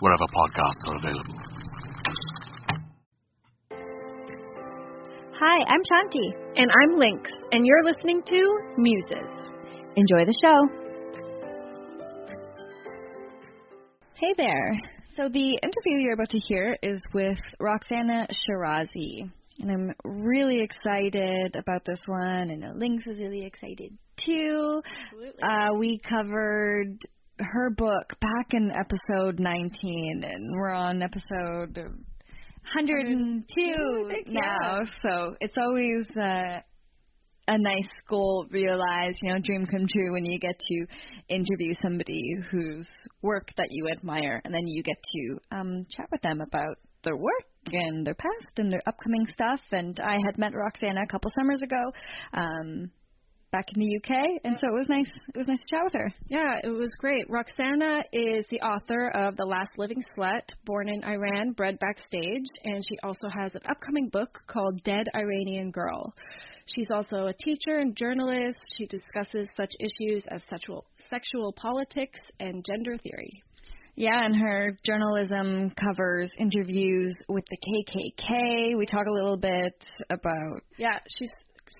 [0.00, 1.34] wherever podcasts are available.
[5.40, 6.34] Hi, I'm Shanti.
[6.56, 9.52] And I'm Lynx, and you're listening to Muses.
[9.96, 10.68] Enjoy the show.
[14.14, 14.80] Hey there.
[15.16, 19.30] So, the interview you're about to hear is with Roxana Shirazi.
[19.60, 24.82] And I'm really excited about this one, and Lynx is really excited too.
[25.42, 26.98] Uh, we covered
[27.38, 31.76] her book back in episode 19, and we're on episode
[32.74, 34.82] 102 now.
[35.02, 36.60] So it's always uh,
[37.48, 40.86] a nice goal realized, you know, dream come true when you get to
[41.28, 42.86] interview somebody whose
[43.22, 47.16] work that you admire, and then you get to um, chat with them about their
[47.16, 49.60] work and their past and their upcoming stuff.
[49.72, 51.92] And I had met Roxana a couple summers ago.
[52.32, 52.90] Um,
[53.50, 55.10] back in the UK, and so it was nice.
[55.34, 56.12] It was nice to chat with her.
[56.28, 57.28] Yeah, it was great.
[57.28, 62.84] Roxana is the author of The Last Living Slut, Born in Iran, Bred Backstage, and
[62.84, 66.12] she also has an upcoming book called Dead Iranian Girl.
[66.74, 68.58] She's also a teacher and journalist.
[68.76, 73.42] She discusses such issues as sexual sexual politics and gender theory.
[73.96, 78.78] Yeah, and her journalism covers interviews with the KKK.
[78.78, 79.74] We talk a little bit
[80.08, 80.62] about.
[80.76, 81.26] Yeah, she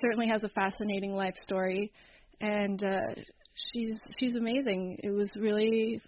[0.00, 1.93] certainly has a fascinating life story,
[2.41, 3.15] and uh,
[3.72, 4.99] she's she's amazing.
[5.03, 6.00] It was really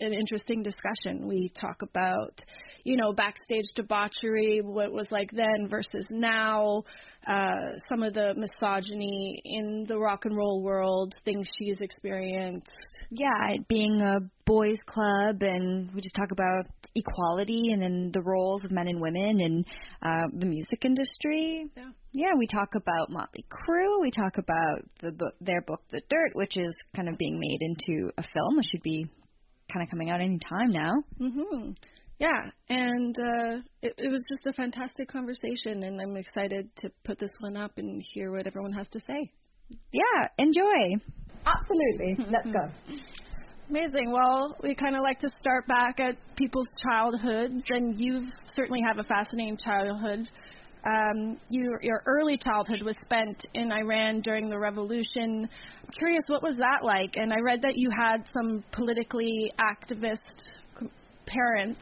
[0.00, 1.26] an interesting discussion.
[1.26, 2.40] We talk about,
[2.84, 6.84] you know, backstage debauchery, what was like then versus now,
[7.28, 12.70] uh, some of the misogyny in the rock and roll world, things she's experienced.
[13.10, 18.22] Yeah, it being a boys club, and we just talk about equality and then the
[18.22, 19.64] roles of men and women in
[20.02, 21.66] uh, the music industry.
[21.76, 21.90] Yeah.
[22.12, 24.00] Yeah, we talk about Motley Crue.
[24.00, 27.60] We talk about the book, their book, The Dirt, which is kind of being made
[27.60, 28.58] into a film.
[28.58, 29.06] It should be
[29.70, 30.92] kind of coming out any time now.
[31.20, 31.76] Mhm.
[32.18, 37.18] Yeah, and uh, it, it was just a fantastic conversation, and I'm excited to put
[37.18, 39.20] this one up and hear what everyone has to say.
[39.92, 40.96] Yeah, enjoy.
[41.46, 42.26] Absolutely.
[42.30, 43.04] Let's go.
[43.70, 44.10] Amazing.
[44.10, 48.98] Well, we kind of like to start back at people's childhoods, and you certainly have
[48.98, 50.28] a fascinating childhood.
[50.86, 55.48] Um, you, your early childhood was spent in Iran during the revolution.
[55.84, 57.16] I'm curious, what was that like?
[57.16, 60.18] And I read that you had some politically activist
[61.26, 61.80] parents.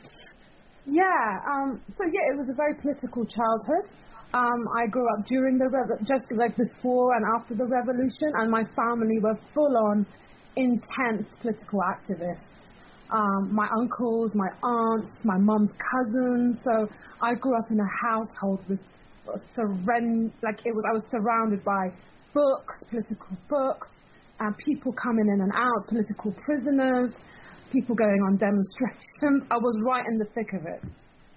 [0.87, 1.43] Yeah.
[1.47, 3.91] Um, so yeah, it was a very political childhood.
[4.35, 8.51] Um, I grew up during the rev- just like before and after the revolution, and
[8.51, 10.07] my family were full on
[10.57, 12.45] intense political activists.
[13.11, 16.59] Um, my uncles, my aunts, my mum's cousins.
[16.65, 16.89] So
[17.23, 18.81] I grew up in a household with
[19.57, 20.85] surrend like it was.
[20.89, 21.91] I was surrounded by
[22.35, 23.89] books, political books,
[24.41, 27.13] and people coming in and out, political prisoners,
[27.73, 29.47] people going on demonstrations.
[29.51, 30.83] I was right in the thick of it.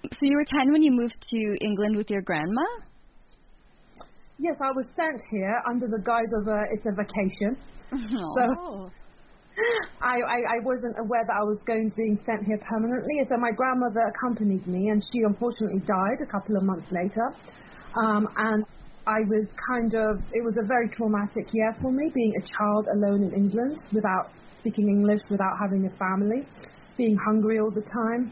[0.04, 2.64] So you were 10 when you moved to England with your grandma?
[4.40, 7.56] yes, I was sent here under the guise of a, it's a vacation.
[8.38, 8.92] So
[10.00, 13.20] I, I, I wasn't aware that I was going being sent here permanently.
[13.28, 17.28] So my grandmother accompanied me, and she unfortunately died a couple of months later.
[18.00, 18.64] Um, and
[19.04, 22.88] I was kind of, it was a very traumatic year for me, being a child
[22.94, 26.48] alone in England without speaking English, without having a family,
[26.98, 28.32] being hungry all the time,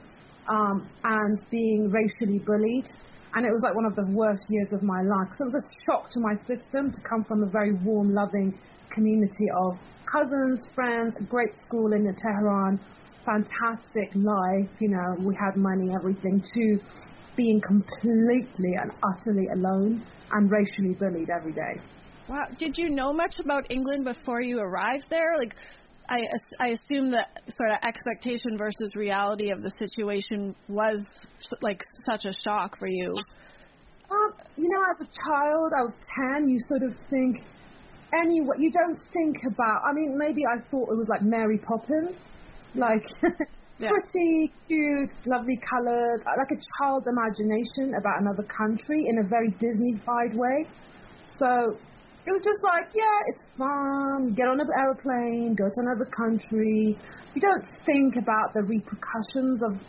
[0.49, 2.89] um, and being racially bullied.
[3.35, 5.29] And it was like one of the worst years of my life.
[5.37, 8.57] So it was a shock to my system to come from a very warm, loving
[8.93, 12.79] community of cousins, friends, great school in Tehran,
[13.27, 16.79] fantastic life, you know, we had money, everything, to
[17.35, 21.81] being completely and utterly alone and racially bullied every day.
[22.29, 22.45] Wow.
[22.57, 25.37] Did you know much about England before you arrived there?
[25.37, 25.55] Like,
[26.09, 26.19] I,
[26.59, 31.03] I assume that sort of expectation versus reality of the situation was
[31.61, 33.13] like such a shock for you.
[34.09, 35.95] Um, you know, as a child, I was
[36.39, 37.43] 10, you sort of think,
[38.17, 42.15] anyway, you don't think about, I mean, maybe I thought it was like Mary Poppins,
[42.75, 43.03] like
[43.79, 43.89] Yeah.
[43.89, 50.33] pretty, cute, lovely coloured, like a child's imagination about another country in a very Disney-fied
[50.33, 50.65] way.
[51.37, 51.77] So
[52.27, 54.35] it was just like, yeah, it's fun.
[54.35, 56.99] Get on an aeroplane, go to another country.
[57.33, 59.79] You don't think about the repercussions of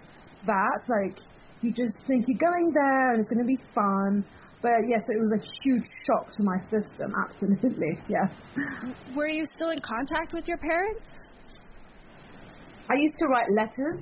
[0.47, 0.79] that.
[0.87, 1.19] Like
[1.63, 4.25] you just think you're going there and it's going to be fun.
[4.63, 7.11] But yes, it was a huge shock to my system.
[7.27, 8.31] Absolutely, yeah.
[9.17, 11.03] Were you still in contact with your parents?
[12.91, 13.99] I used to write letters.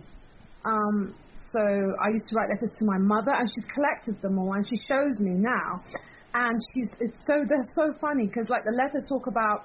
[0.65, 1.15] Um,
[1.53, 4.67] so I used to write letters to my mother, and she's collected them all, and
[4.69, 5.81] she shows me now.
[6.37, 9.65] And she's it's so they're so funny because like the letters talk about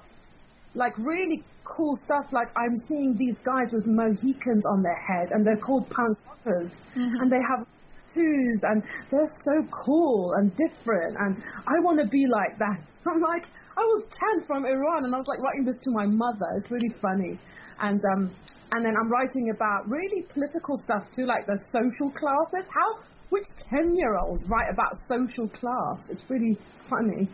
[0.74, 2.32] like really cool stuff.
[2.32, 6.72] Like I'm seeing these guys with Mohicans on their head, and they're called punk rockers,
[6.96, 7.68] and they have
[8.08, 11.36] tattoos, and they're so cool and different, and
[11.68, 12.80] I want to be like that.
[13.06, 13.44] I'm like
[13.76, 14.04] I was
[14.40, 16.48] 10 from Iran, and I was like writing this to my mother.
[16.56, 17.38] It's really funny,
[17.80, 18.32] and um,
[18.72, 22.64] and then I'm writing about really political stuff too, like the social classes.
[22.64, 26.04] How which 10 year olds write about social class?
[26.10, 26.58] It's really
[26.88, 27.28] funny.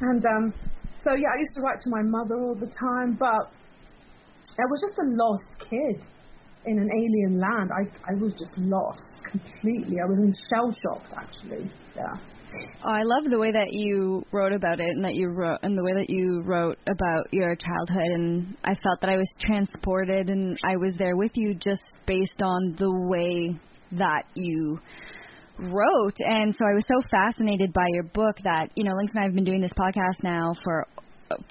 [0.00, 0.54] And um,
[1.04, 3.52] so, yeah, I used to write to my mother all the time, but
[4.56, 6.02] I was just a lost kid
[6.64, 7.70] in an alien land.
[7.70, 9.96] I, I was just lost completely.
[10.00, 11.70] I was in shell shocked, actually.
[11.96, 12.16] Yeah.
[12.84, 15.82] I love the way that you wrote about it, and that you wrote, and the
[15.82, 18.10] way that you wrote about your childhood.
[18.12, 22.42] And I felt that I was transported, and I was there with you, just based
[22.42, 23.58] on the way
[23.92, 24.78] that you
[25.62, 26.16] wrote.
[26.18, 29.24] And so I was so fascinated by your book that you know, Lynx and I
[29.24, 30.86] have been doing this podcast now for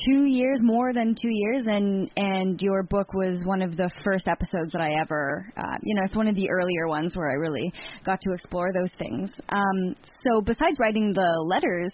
[0.06, 4.28] two years, more than two years, and and your book was one of the first
[4.28, 7.36] episodes that I ever, uh, you know, it's one of the earlier ones where I
[7.36, 7.72] really
[8.04, 9.32] got to explore those things.
[9.50, 9.96] Um,
[10.28, 11.92] so besides writing the letters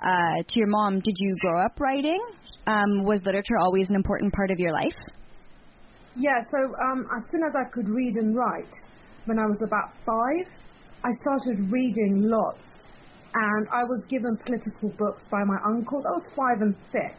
[0.00, 2.20] uh, to your mom, did you grow up writing?
[2.66, 4.96] Um, was literature always an important part of your life?
[6.16, 8.72] Yeah, so um, as soon as I could read and write,
[9.24, 10.46] when I was about five,
[11.04, 12.58] I started reading lots.
[13.34, 16.04] And I was given political books by my uncles.
[16.06, 17.12] I was five and six.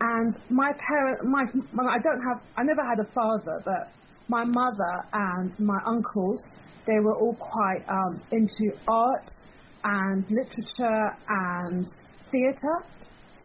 [0.00, 3.88] And my parent, my, my, I don't have, I never had a father, but
[4.28, 6.42] my mother and my uncles,
[6.86, 9.30] they were all quite um, into art
[9.84, 11.86] and literature and
[12.30, 12.84] theatre.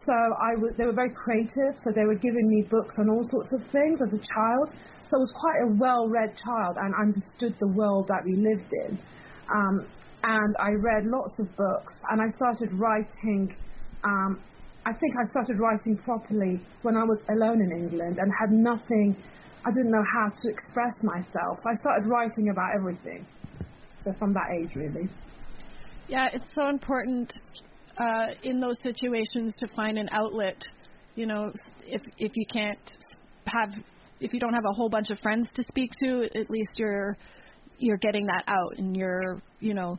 [0.04, 3.24] So I was, they were very creative, so they were giving me books on all
[3.30, 4.74] sorts of things as a child.
[5.06, 8.98] So I was quite a well-read child and understood the world that we lived in.
[9.54, 9.86] Um,
[10.22, 13.56] and I read lots of books, and I started writing.
[14.04, 14.40] Um,
[14.84, 19.16] I think I started writing properly when I was alone in England and had nothing.
[19.64, 23.26] I didn't know how to express myself, so I started writing about everything.
[24.04, 25.08] So from that age, really.
[26.08, 27.32] Yeah, it's so important
[27.98, 30.56] uh, in those situations to find an outlet.
[31.14, 31.52] You know,
[31.84, 32.78] if if you can't
[33.46, 33.70] have,
[34.20, 37.16] if you don't have a whole bunch of friends to speak to, at least you're
[37.80, 39.98] you're getting that out, and you're, you know,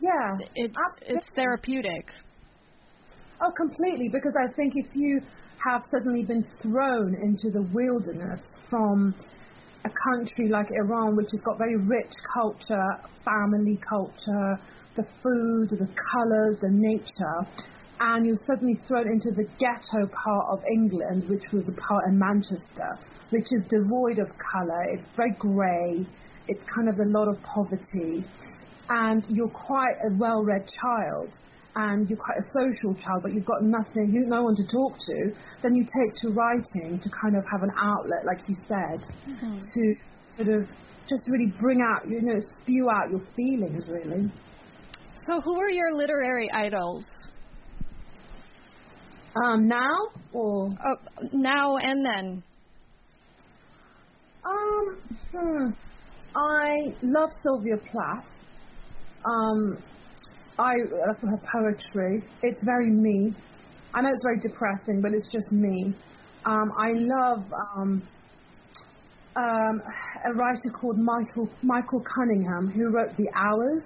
[0.00, 1.16] Yeah, it's absolutely.
[1.18, 2.06] it's therapeutic.
[3.42, 4.08] Oh, completely.
[4.08, 5.20] Because I think if you
[5.64, 9.14] have suddenly been thrown into the wilderness from
[9.84, 12.88] a country like Iran, which has got very rich culture,
[13.24, 14.58] family culture,
[14.96, 17.66] the food, the colours, the nature,
[18.00, 22.18] and you're suddenly thrown into the ghetto part of England, which was a part in
[22.18, 22.98] Manchester,
[23.30, 24.82] which is devoid of colour.
[24.92, 26.06] It's very grey.
[26.50, 28.26] It's kind of a lot of poverty.
[28.90, 31.30] And you're quite a well read child
[31.76, 34.98] and you're quite a social child, but you've got nothing, you no one to talk
[34.98, 39.00] to, then you take to writing to kind of have an outlet, like you said,
[39.62, 39.94] to
[40.36, 40.68] sort of
[41.08, 44.30] just really bring out, you know, spew out your feelings, really.
[45.26, 47.04] So, who are your literary idols?
[49.44, 49.96] Um, now
[50.32, 50.96] or uh,
[51.32, 52.42] now and then?
[54.44, 54.98] Um,
[55.30, 55.70] hmm.
[56.40, 58.24] I love Sylvia Plath.
[59.26, 59.76] Um,
[60.58, 60.72] I
[61.06, 62.22] love her poetry.
[62.42, 63.34] It's very me.
[63.92, 65.94] I know it's very depressing, but it's just me.
[66.46, 67.44] Um, I love
[67.76, 68.02] um,
[69.36, 69.82] um,
[70.24, 73.82] a writer called Michael Michael Cunningham who wrote The Hours,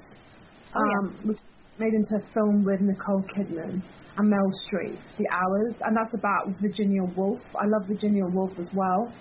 [0.76, 0.98] oh, yeah.
[0.98, 1.38] Um, which
[1.80, 3.82] made into a film with Nicole Kidman
[4.16, 4.96] and Meryl Streep.
[5.18, 7.40] The Hours, and that's about Virginia Woolf.
[7.56, 9.12] I love Virginia Woolf as well.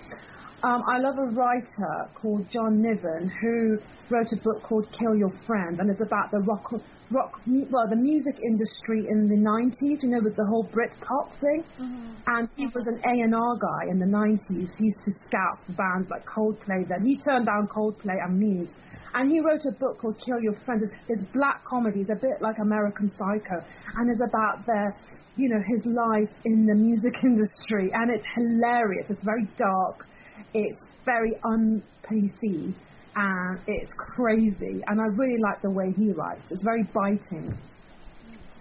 [0.64, 3.76] Um, I love a writer called John Niven who
[4.08, 6.72] wrote a book called Kill Your Friend, and it's about the rock,
[7.10, 10.00] rock, well, the music industry in the 90s.
[10.00, 11.64] You know, with the whole Britpop thing.
[11.76, 12.16] Mm-hmm.
[12.26, 14.72] And he was an A&R guy in the 90s.
[14.78, 16.88] He used to scout for bands like Coldplay.
[16.88, 18.72] Then he turned down Coldplay and Muse,
[19.12, 20.80] and he wrote a book called Kill Your Friend.
[20.80, 22.00] It's, it's black comedy.
[22.00, 23.60] It's a bit like American Psycho,
[24.00, 24.96] and it's about their,
[25.36, 29.12] you know, his life in the music industry, and it's hilarious.
[29.12, 30.08] It's very dark
[30.54, 32.74] it's very un-PC
[33.16, 34.82] and it's crazy.
[34.86, 36.42] And I really like the way he writes.
[36.50, 37.56] It's very biting.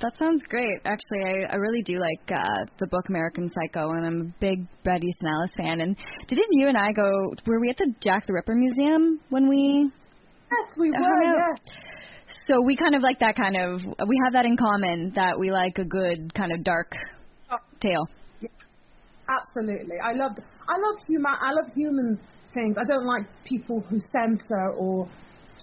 [0.01, 0.81] That sounds great.
[0.83, 4.67] Actually, I, I really do like uh, the book American Psycho, and I'm a big
[4.83, 5.79] Bret Easton Ellis fan.
[5.79, 5.95] And
[6.27, 7.09] didn't you and I go?
[7.45, 9.89] Were we at the Jack the Ripper Museum when we?
[10.51, 11.23] Yes, we were.
[11.23, 11.73] Yes.
[12.47, 13.81] So we kind of like that kind of.
[13.81, 16.91] We have that in common that we like a good kind of dark
[17.49, 17.57] oh.
[17.79, 18.05] tale.
[18.41, 18.49] Yeah.
[19.29, 21.33] Absolutely, I loved I love human.
[21.33, 22.19] I love human
[22.53, 22.77] things.
[22.77, 25.07] I don't like people who censor or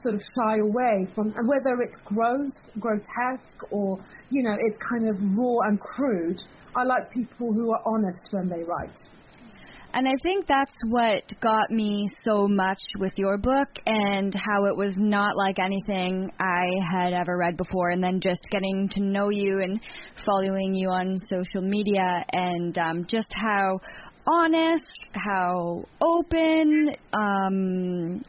[0.03, 3.99] sort of shy away from, and whether it's gross, grotesque, or
[4.31, 6.41] you know, it's kind of raw and crude.
[6.77, 8.99] I like people who are honest when they write.
[9.93, 14.77] And I think that's what got me so much with your book and how it
[14.77, 17.91] was not like anything I had ever read before.
[17.91, 19.81] And then just getting to know you and
[20.25, 23.81] following you on social media and um, just how
[24.27, 28.23] honest, how open, um,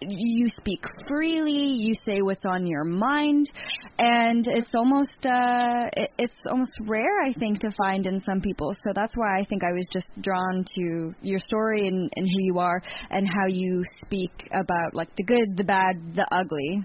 [0.00, 3.50] you speak freely, you say what's on your mind,
[3.98, 8.74] and it's almost uh, it, it's almost rare, I think, to find in some people.
[8.84, 12.44] So that's why I think I was just drawn to your story and, and who
[12.44, 16.84] you are and how you speak about like the good, the bad, the ugly.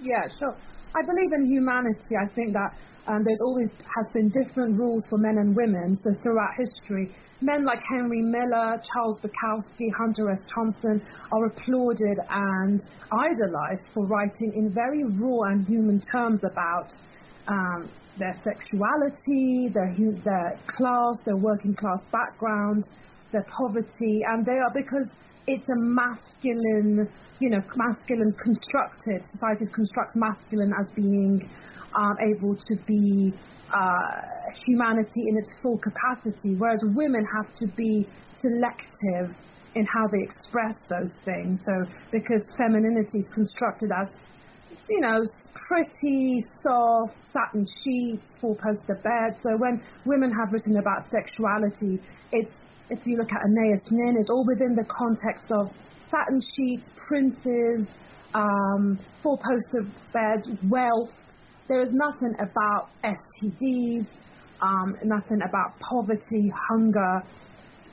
[0.00, 0.56] Yeah, sure.
[0.94, 2.14] I believe in humanity.
[2.14, 2.70] I think that
[3.06, 5.98] um, there's always has been different rules for men and women.
[6.02, 10.40] So throughout history, men like Henry Miller, Charles Bukowski, Hunter S.
[10.54, 12.80] Thompson are applauded and
[13.12, 16.94] idolized for writing in very raw and human terms about
[17.48, 19.92] um, their sexuality, their,
[20.24, 22.84] their class, their working class background,
[23.32, 25.08] their poverty, and they are because
[25.46, 27.08] it's a masculine,
[27.44, 31.46] you know, masculine constructed Societies construct masculine as being
[31.94, 33.34] um, able to be
[33.68, 34.16] uh,
[34.64, 38.08] humanity in its full capacity, whereas women have to be
[38.40, 39.36] selective
[39.74, 41.60] in how they express those things.
[41.66, 44.08] So, because femininity is constructed as,
[44.88, 45.20] you know,
[45.68, 49.36] pretty, soft, satin sheets, four-poster beds.
[49.42, 52.00] So, when women have written about sexuality,
[52.32, 52.54] it's
[52.88, 55.72] if you look at Anais Nin, it's all within the context of
[56.14, 57.86] satin sheets, princes,
[58.34, 61.10] um, four-poster beds, wealth,
[61.68, 64.06] there is nothing about STDs,
[64.60, 67.22] um, nothing about poverty, hunger.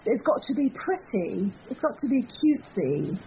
[0.06, 1.54] It's got to be pretty.
[1.70, 3.18] It's got to be cutesy.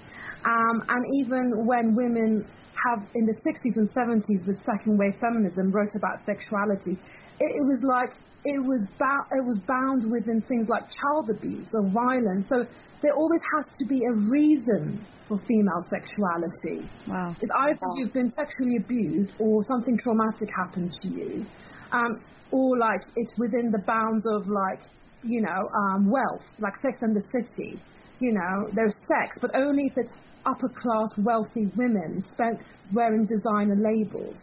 [0.44, 5.70] Um, and even when women have, in the 60s and 70s, the second wave feminism
[5.70, 6.98] wrote about sexuality,
[7.40, 8.10] it, it was like
[8.44, 12.46] it was, ba- it was bound within things like child abuse or violence.
[12.48, 12.66] So
[13.00, 16.84] there always has to be a reason for female sexuality.
[17.08, 17.34] Wow.
[17.40, 17.94] It's either wow.
[17.96, 21.46] you've been sexually abused or something traumatic happened to you,
[21.92, 22.20] um,
[22.52, 24.80] or like it's within the bounds of like,
[25.22, 27.80] you know, um, wealth, like Sex and the City.
[28.20, 30.12] You know, there's sex, but only if it's
[30.44, 32.60] upper class, wealthy women spent
[32.92, 34.36] wearing designer labels.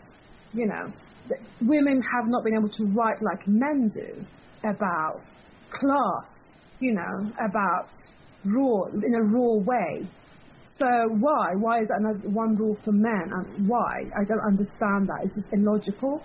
[0.53, 0.91] You know,
[1.61, 4.25] women have not been able to write like men do
[4.63, 5.21] about
[5.71, 6.27] class.
[6.79, 7.89] You know, about
[8.43, 10.07] raw in a raw way
[10.81, 10.87] so
[11.19, 11.53] why?
[11.59, 13.29] Why is that another one rule for men?
[13.31, 14.01] And why?
[14.19, 15.19] I don't understand that.
[15.23, 16.23] It's just illogical.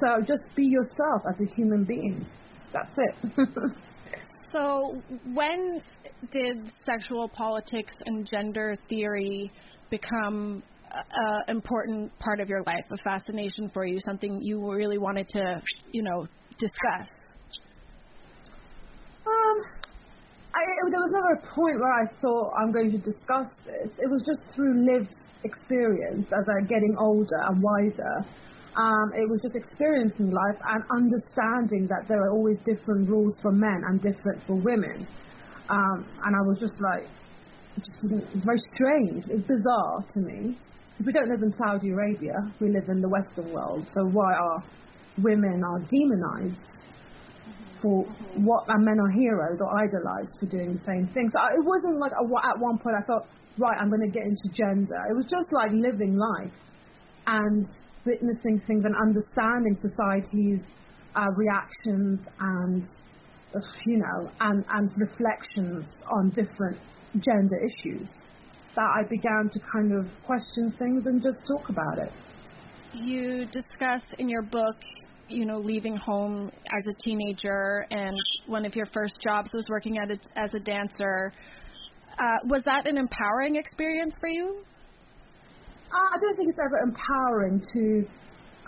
[0.00, 2.24] So just be yourself as a human being.
[2.72, 3.30] That's it.
[4.52, 5.02] so
[5.34, 5.82] when
[6.30, 9.50] did sexual politics and gender theory
[9.90, 15.28] become an important part of your life, a fascination for you, something you really wanted
[15.30, 16.26] to, you know,
[16.58, 17.08] discuss?
[19.26, 19.56] Um,
[20.54, 23.92] I, there was never a point where I thought I'm going to discuss this.
[23.98, 25.14] It was just through lived
[25.44, 28.24] experience as I'm getting older and wiser.
[28.76, 33.52] Um, it was just experiencing life and understanding that there are always different rules for
[33.52, 35.06] men and different for women.
[35.68, 37.06] Um, and I was just like,
[37.76, 39.24] just didn't, it was very strange.
[39.28, 40.58] It was bizarre to me.
[40.98, 43.86] Because we don't live in Saudi Arabia, we live in the Western world.
[43.94, 44.64] So why are
[45.22, 46.58] women are demonized
[47.80, 48.02] for
[48.42, 51.30] what and men are heroes or idolized for doing the same thing?
[51.30, 54.50] So it wasn't like at one point I thought, right, I'm going to get into
[54.52, 54.98] gender.
[55.08, 56.58] It was just like living life
[57.28, 57.64] and
[58.04, 60.66] witnessing things and understanding society's
[61.14, 62.88] uh, reactions and
[63.86, 66.76] you know and, and reflections on different
[67.14, 68.08] gender issues
[68.76, 72.12] that I began to kind of question things and just talk about it.
[72.92, 74.76] You discuss in your book,
[75.28, 79.98] you know, leaving home as a teenager, and one of your first jobs was working
[79.98, 81.32] at a, as a dancer.
[82.18, 84.64] Uh, was that an empowering experience for you?
[85.92, 88.06] Uh, I don't think it's ever empowering to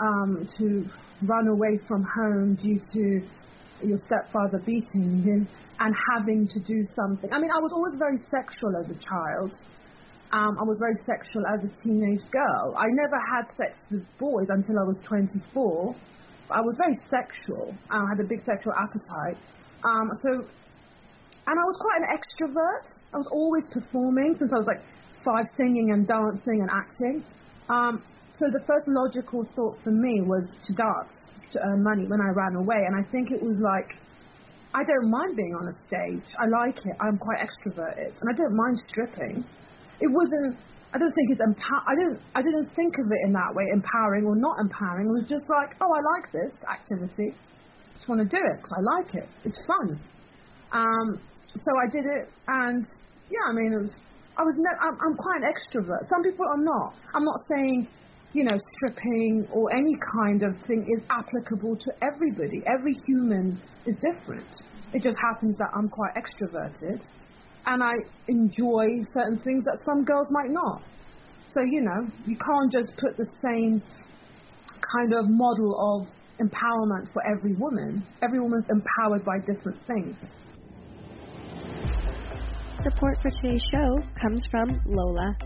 [0.00, 0.88] um, to
[1.22, 5.46] run away from home due to your stepfather beating you
[5.80, 7.30] and having to do something.
[7.32, 9.52] I mean, I was always very sexual as a child.
[10.32, 12.74] Um, I was very sexual as a teenage girl.
[12.78, 15.94] I never had sex with boys until I was 24.
[16.50, 17.74] I was very sexual.
[17.90, 19.38] I had a big sexual appetite.
[19.82, 20.30] Um, so,
[21.46, 22.86] and I was quite an extrovert.
[23.14, 24.82] I was always performing since I was like
[25.24, 27.24] five singing and dancing and acting.
[27.68, 28.02] Um,
[28.38, 31.18] so the first logical thought for me was to dance
[31.52, 33.98] to earn money when I ran away, and I think it was like
[34.72, 36.34] I don't mind being on a stage.
[36.38, 36.94] I like it.
[37.00, 39.44] I'm quite extroverted, and I don't mind stripping.
[40.00, 40.56] It wasn't.
[40.92, 41.84] I don't think it's empower.
[41.86, 42.18] I didn't.
[42.34, 45.06] I didn't think of it in that way, empowering or not empowering.
[45.08, 47.36] It was just like, oh, I like this activity.
[47.36, 49.28] I Just want to do it because I like it.
[49.44, 50.00] It's fun.
[50.72, 51.20] Um,
[51.54, 52.86] so I did it, and
[53.30, 53.92] yeah, I mean, was
[54.38, 56.00] I was ne- I'm, I'm quite an extrovert.
[56.08, 56.94] Some people are not.
[57.14, 57.88] I'm not saying,
[58.32, 62.62] you know, stripping or any kind of thing is applicable to everybody.
[62.66, 64.48] Every human is different.
[64.94, 67.02] It just happens that I'm quite extroverted
[67.66, 67.92] and I
[68.28, 70.82] enjoy certain things that some girls might not.
[71.54, 73.82] So, you know, you can't just put the same
[74.94, 76.08] kind of model of
[76.40, 78.06] empowerment for every woman.
[78.22, 80.16] Every woman's empowered by different things.
[82.82, 85.36] Support for today's show comes from Lola.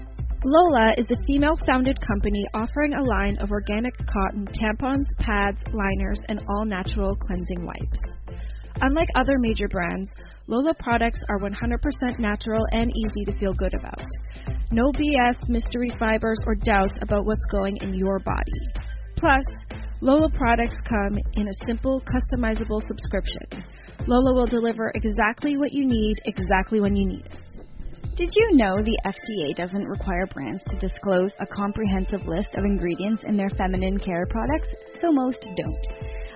[0.44, 6.20] Lola is a female founded company offering a line of organic cotton tampons, pads, liners,
[6.28, 7.98] and all natural cleansing wipes.
[8.82, 10.10] Unlike other major brands,
[10.46, 14.04] Lola products are 100% natural and easy to feel good about.
[14.70, 18.52] No BS, mystery fibers, or doubts about what's going in your body.
[19.16, 19.44] Plus,
[20.02, 23.64] Lola products come in a simple, customizable subscription.
[24.06, 27.43] Lola will deliver exactly what you need, exactly when you need it.
[28.16, 33.24] Did you know the FDA doesn't require brands to disclose a comprehensive list of ingredients
[33.26, 34.68] in their feminine care products?
[35.00, 35.86] So most don't.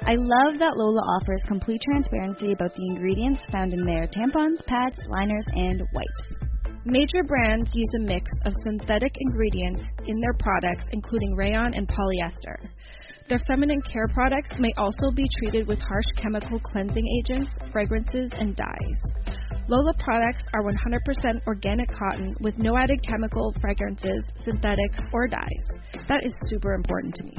[0.03, 4.99] I love that Lola offers complete transparency about the ingredients found in their tampons, pads,
[5.07, 6.49] liners, and wipes.
[6.85, 12.59] Major brands use a mix of synthetic ingredients in their products, including rayon and polyester.
[13.29, 18.57] Their feminine care products may also be treated with harsh chemical cleansing agents, fragrances, and
[18.57, 19.28] dyes.
[19.69, 25.69] Lola products are 100% organic cotton with no added chemical, fragrances, synthetics, or dyes.
[26.09, 27.37] That is super important to me.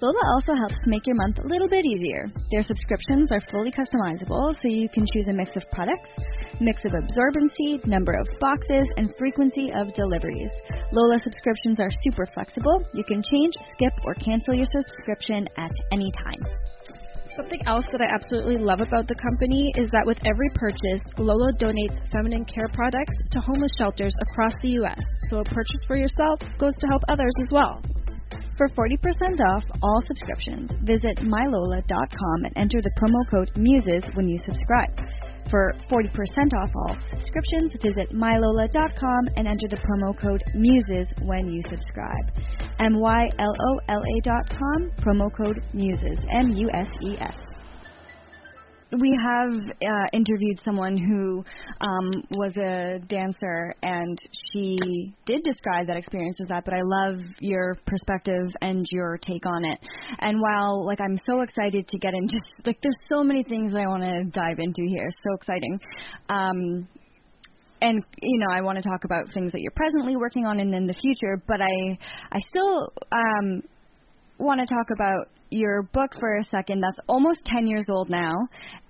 [0.00, 2.26] Lola also helps make your month a little bit easier.
[2.52, 6.10] Their subscriptions are fully customizable, so you can choose a mix of products,
[6.60, 10.50] mix of absorbency, number of boxes, and frequency of deliveries.
[10.92, 12.86] Lola subscriptions are super flexible.
[12.94, 16.67] You can change, skip, or cancel your subscription at any time.
[17.38, 21.52] Something else that I absolutely love about the company is that with every purchase, Lola
[21.54, 24.98] donates feminine care products to homeless shelters across the U.S.
[25.30, 27.80] So a purchase for yourself goes to help others as well.
[28.56, 34.40] For 40% off all subscriptions, visit mylola.com and enter the promo code MUSES when you
[34.44, 34.98] subscribe.
[35.50, 36.08] For 40%
[36.60, 42.30] off all subscriptions, visit mylola.com and enter the promo code MUSES when you subscribe.
[42.80, 47.47] M Y L O L A.com, promo code MUSES, M U S E S
[48.92, 51.44] we have uh, interviewed someone who
[51.80, 54.18] um, was a dancer, and
[54.50, 56.64] she did describe that experience as that.
[56.64, 59.78] But I love your perspective and your take on it.
[60.20, 63.86] And while like I'm so excited to get into, like there's so many things I
[63.86, 65.10] want to dive into here.
[65.22, 65.78] So exciting.
[66.30, 66.88] Um,
[67.80, 70.74] and you know, I want to talk about things that you're presently working on and
[70.74, 71.42] in the future.
[71.46, 71.98] But I,
[72.32, 73.62] I still um,
[74.38, 78.34] want to talk about your book for a second that's almost 10 years old now,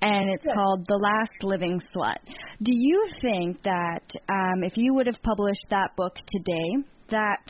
[0.02, 2.18] and it's called The Last Living Slut.
[2.62, 7.42] Do you think that um, if you would have published that book today, that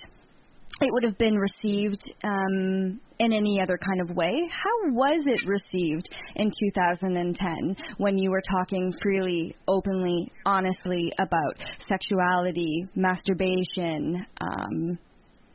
[0.80, 4.32] it would have been received um, in any other kind of way.
[4.50, 11.56] How was it received in 2010 when you were talking freely, openly, honestly about
[11.88, 14.98] sexuality, masturbation, um,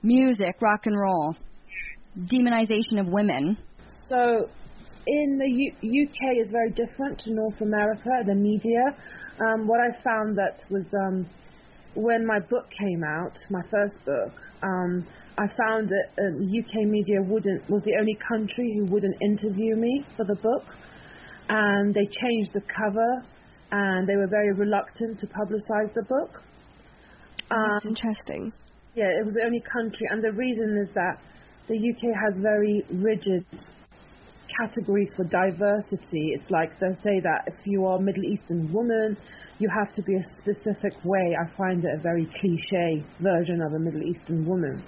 [0.02, 1.36] music, rock and roll,
[2.18, 3.58] demonization of women?
[4.08, 4.50] So,
[5.06, 8.10] in the U- UK is very different to North America.
[8.26, 8.82] The media,
[9.40, 11.26] um, what I found that was um,
[11.96, 14.34] when my book came out, my first book.
[14.62, 15.06] Um,
[15.38, 20.06] I found that um, UK media wouldn't was the only country who wouldn't interview me
[20.16, 20.64] for the book,
[21.50, 23.26] and they changed the cover,
[23.72, 26.42] and they were very reluctant to publicize the book.
[27.50, 28.54] That's um, interesting.
[28.96, 31.18] Yeah, it was the only country, and the reason is that
[31.68, 33.46] the UK has very rigid
[34.60, 36.36] categories for diversity.
[36.36, 39.18] It's like they say that if you are a Middle Eastern woman,
[39.60, 41.36] you have to be a specific way.
[41.40, 44.84] I find it a very cliche version of a Middle Eastern woman.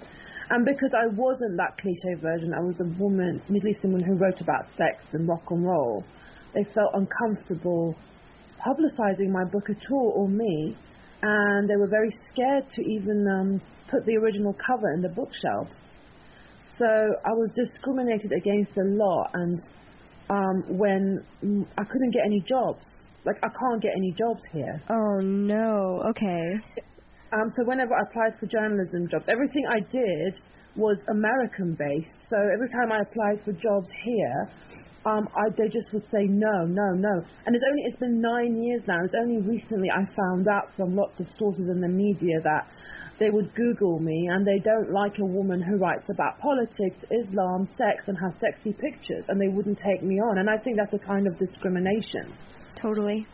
[0.49, 4.15] And because I wasn't that cliche version, I was a woman, Middle Eastern woman who
[4.15, 6.03] wrote about sex and rock and roll.
[6.53, 7.95] They felt uncomfortable
[8.59, 10.75] publicizing my book at all or me,
[11.21, 15.73] and they were very scared to even um, put the original cover in the bookshelves.
[16.77, 19.59] So I was discriminated against a lot, and
[20.29, 21.23] um, when
[21.77, 22.83] I couldn't get any jobs,
[23.25, 24.81] like I can't get any jobs here.
[24.89, 26.03] Oh no.
[26.09, 26.59] Okay.
[27.33, 30.39] Um, so whenever I applied for journalism jobs, everything I did
[30.75, 32.15] was American based.
[32.29, 34.49] So every time I applied for jobs here,
[35.05, 37.21] um, I, they just would say no, no, no.
[37.45, 38.99] And it's only it's been nine years now.
[39.05, 42.67] It's only recently I found out from lots of sources in the media that
[43.19, 47.67] they would Google me and they don't like a woman who writes about politics, Islam,
[47.77, 50.39] sex, and has sexy pictures, and they wouldn't take me on.
[50.39, 52.33] And I think that's a kind of discrimination.
[52.81, 53.25] Totally.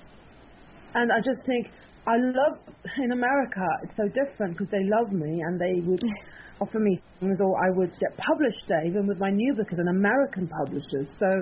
[0.94, 1.68] And I just think
[2.06, 2.60] I love
[3.04, 3.66] in America.
[3.84, 6.04] It's so different because they love me and they would
[6.62, 9.80] offer me things, or I would get published there, even with my new book as
[9.80, 11.10] an American publisher.
[11.18, 11.42] So,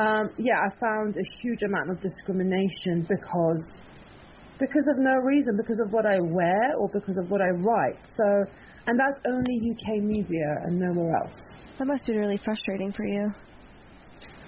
[0.00, 3.62] um, yeah, I found a huge amount of discrimination because
[4.58, 7.98] because of no reason, because of what I wear or because of what I write.
[8.16, 8.24] So,
[8.86, 11.36] and that's only UK media and nowhere else.
[11.78, 13.30] That must be really frustrating for you.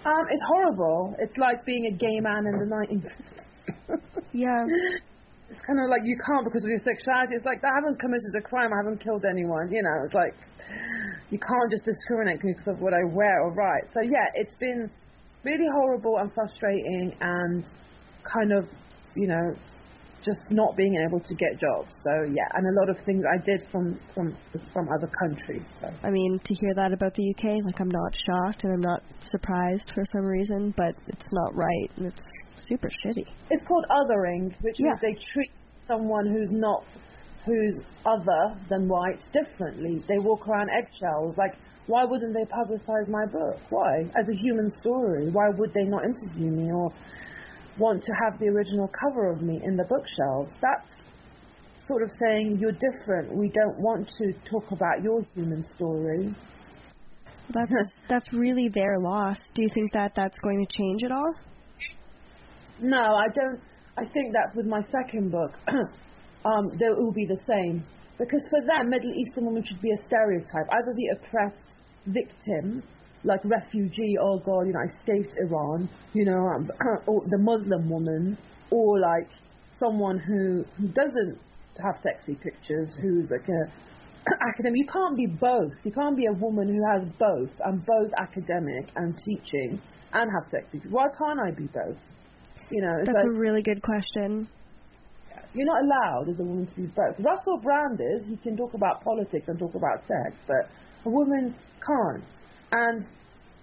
[0.04, 1.14] Um, it's horrible.
[1.18, 4.00] It's like being a gay man in the 90s.
[4.32, 4.64] yeah.
[5.50, 7.36] It's kind of like you can't because of your sexuality.
[7.36, 8.70] It's like I haven't committed a crime.
[8.72, 9.70] I haven't killed anyone.
[9.70, 10.34] You know, it's like
[11.30, 13.84] you can't just discriminate me because of what I wear or write.
[13.92, 14.90] So yeah, it's been
[15.44, 17.64] really horrible and frustrating and
[18.24, 18.64] kind of,
[19.14, 19.52] you know,
[20.24, 21.92] just not being able to get jobs.
[22.04, 24.36] So yeah, and a lot of things I did from from
[24.72, 25.64] from other countries.
[25.80, 28.80] So I mean, to hear that about the UK, like I'm not shocked and I'm
[28.80, 32.22] not surprised for some reason, but it's not right and it's
[32.68, 33.26] super shitty.
[33.50, 34.86] It's called othering, which yeah.
[34.86, 35.50] means they treat
[35.88, 36.84] someone who's not
[37.44, 40.04] who's other than white differently.
[40.08, 41.36] They walk around eggshells.
[41.38, 41.54] Like,
[41.86, 43.58] why wouldn't they publicize my book?
[43.70, 44.02] Why?
[44.14, 46.92] As a human story, why would they not interview me or
[47.80, 50.52] want to have the original cover of me in the bookshelves.
[50.60, 50.86] That's
[51.88, 53.34] sort of saying you're different.
[53.34, 56.34] We don't want to talk about your human story.
[57.52, 57.72] That's
[58.08, 59.38] that's really their loss.
[59.54, 61.34] Do you think that that's going to change at all?
[62.80, 63.60] No, I don't.
[63.96, 65.52] I think that with my second book,
[66.44, 67.82] um, it will be the same
[68.18, 71.56] because for them, Middle Eastern women should be a stereotype, either the oppressed
[72.06, 72.82] victim
[73.24, 76.70] like refugee, oh God, you know, I escaped Iran, you know, um,
[77.06, 78.38] or the Muslim woman,
[78.70, 79.28] or like
[79.78, 81.38] someone who, who doesn't
[81.82, 83.62] have sexy pictures, who's like a
[84.48, 84.76] academic.
[84.76, 85.72] You can't be both.
[85.84, 89.80] You can't be a woman who has both and both academic and teaching
[90.12, 90.80] and have sexy.
[90.88, 91.96] Why can't I be both?
[92.70, 94.48] You know, that's like, a really good question.
[95.52, 97.18] You're not allowed as a woman to be both.
[97.18, 98.28] Russell Brand is.
[98.28, 100.70] He can talk about politics and talk about sex, but
[101.04, 101.54] a woman
[101.84, 102.24] can't.
[102.72, 103.04] And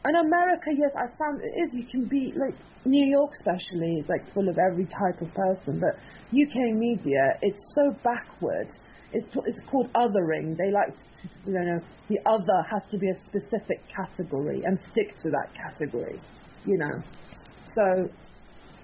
[0.05, 1.73] in America, yes, I found it is.
[1.73, 5.79] You can be like New York, especially, is like full of every type of person.
[5.79, 5.99] But
[6.31, 8.67] UK media, it's so backward.
[9.13, 10.57] It's it's called othering.
[10.57, 15.15] They like to, you know, the other has to be a specific category and stick
[15.23, 16.19] to that category.
[16.65, 17.03] You know,
[17.75, 18.09] so.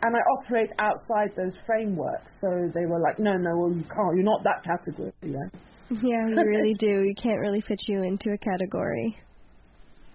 [0.05, 4.15] And I operate outside those frameworks, so they were like, no, no, well, you can't.
[4.15, 5.13] You're not that category.
[5.21, 5.47] Yeah,
[6.03, 7.03] yeah you really do.
[7.07, 9.17] You can't really fit you into a category.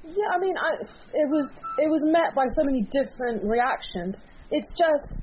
[0.09, 0.71] Yeah, I mean, I
[1.13, 4.17] it was it was met by so many different reactions.
[4.51, 5.21] It's just,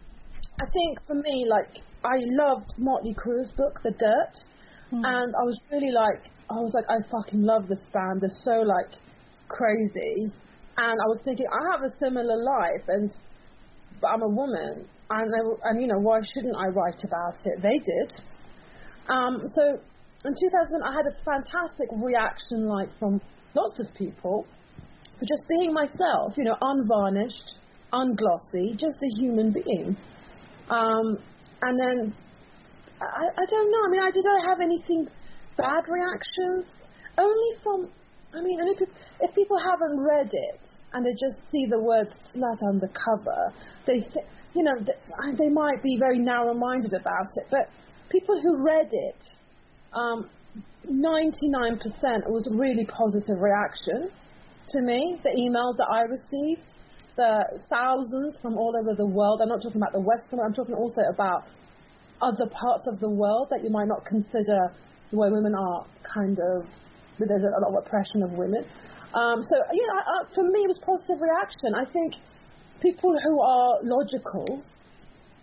[0.62, 4.36] I think for me, like I loved Motley Crue's book, The Dirt,
[4.93, 5.02] mm.
[5.02, 8.21] and I was really like, I was like, I fucking love this band.
[8.21, 8.93] They're so like
[9.50, 10.30] crazy,
[10.78, 13.10] and I was thinking, I have a similar life, and
[14.02, 17.58] but I'm a woman, and I, and you know, why shouldn't I write about it?
[17.65, 18.10] They did.
[19.10, 19.82] Um, so
[20.30, 23.17] in 2000, I had a fantastic reaction, like from
[23.56, 24.45] lots of people
[25.19, 27.54] for just being myself, you know, unvarnished,
[27.93, 29.95] unglossy, just a human being.
[30.69, 31.17] Um,
[31.62, 32.13] and then
[33.01, 33.82] I, I don't know.
[33.86, 35.08] I mean, I did I have anything
[35.58, 36.65] bad reactions?
[37.17, 37.89] Only from,
[38.34, 38.89] I mean, if,
[39.21, 40.60] if people haven't read it
[40.93, 43.54] and they just see the word slut on the cover,
[43.86, 44.75] they, th- you know,
[45.38, 47.47] they might be very narrow-minded about it.
[47.49, 47.69] But
[48.10, 49.15] people who read it,
[49.93, 50.30] um,
[50.88, 51.80] 99%
[52.28, 54.12] was a really positive reaction
[54.69, 55.19] to me.
[55.23, 56.67] The emails that I received,
[57.15, 59.41] the thousands from all over the world.
[59.41, 60.39] I'm not talking about the Western.
[60.39, 61.45] I'm talking also about
[62.21, 64.71] other parts of the world that you might not consider
[65.12, 66.65] where women are kind of
[67.19, 68.63] there's a lot of oppression of women.
[69.15, 71.71] Um, so yeah, I, for me it was positive reaction.
[71.75, 72.15] I think
[72.82, 74.63] people who are logical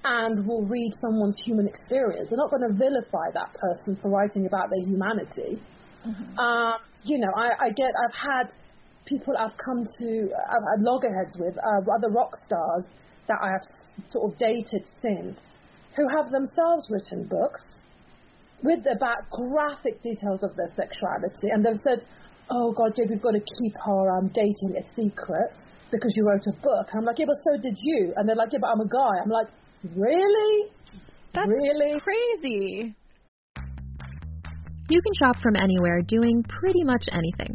[0.04, 4.46] and will read someone's human experience are not going to vilify that person for writing
[4.46, 5.62] about their humanity.
[6.04, 6.38] Mm-hmm.
[6.38, 8.46] Um, you know, I, I get I've had
[9.06, 12.86] people I've come to I've had loggerheads with uh, other rock stars
[13.28, 13.62] that I have
[14.10, 15.38] sort of dated since
[15.96, 17.62] who have themselves written books
[18.62, 22.06] with about graphic details of their sexuality, and they've said,
[22.50, 25.50] "Oh God, Jade, we've got to keep our um, dating a secret
[25.90, 28.36] because you wrote a book." And I'm like, "Yeah, but so did you." And they're
[28.36, 29.48] like, "Yeah, but I'm a guy." I'm like,
[29.96, 30.70] "Really?
[31.34, 32.94] That's really crazy."
[34.88, 37.54] You can shop from anywhere, doing pretty much anything.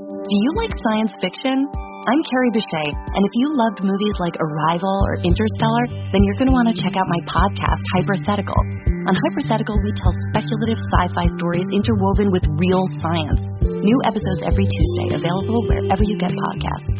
[0.00, 1.68] Do you like science fiction?
[2.08, 6.48] I'm Carrie Bechet, and if you loved movies like Arrival or Interstellar, then you're going
[6.48, 8.56] to want to check out my podcast, Hypothetical.
[9.04, 13.44] On Hypothetical, we tell speculative sci fi stories interwoven with real science.
[13.60, 16.96] New episodes every Tuesday, available wherever you get podcasts.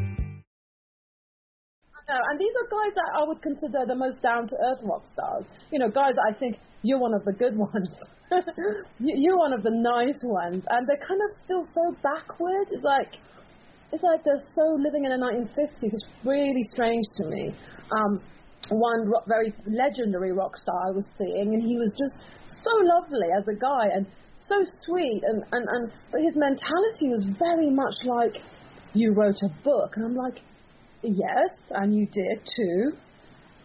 [2.04, 5.48] And these are guys that I would consider the most down to earth rock stars.
[5.72, 7.88] You know, guys I think you're one of the good ones.
[8.98, 10.64] you're one of the nice ones.
[10.68, 12.66] And they're kind of still so backward.
[12.70, 13.12] It's like,
[13.92, 15.90] it's like they're so living in the 1950s.
[15.90, 17.54] It's really strange to me.
[17.90, 18.22] Um,
[18.70, 22.14] one very legendary rock star I was seeing, and he was just
[22.62, 24.06] so lovely as a guy and
[24.48, 28.42] so sweet, and, and, and but his mentality was very much like
[28.94, 30.42] you wrote a book, and I'm like,
[31.02, 32.92] yes, and you did too.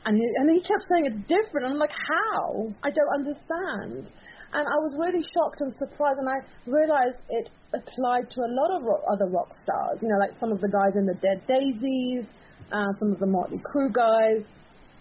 [0.06, 1.65] And he, and he kept saying it's different.
[1.65, 2.69] And I'm like, how?
[2.84, 4.13] I don't understand.
[4.56, 8.72] And I was really shocked and surprised, and I realized it applied to a lot
[8.72, 10.00] of rock, other rock stars.
[10.00, 12.24] You know, like some of the guys in the Dead Daisies,
[12.72, 14.48] uh, some of the Motley Crue guys,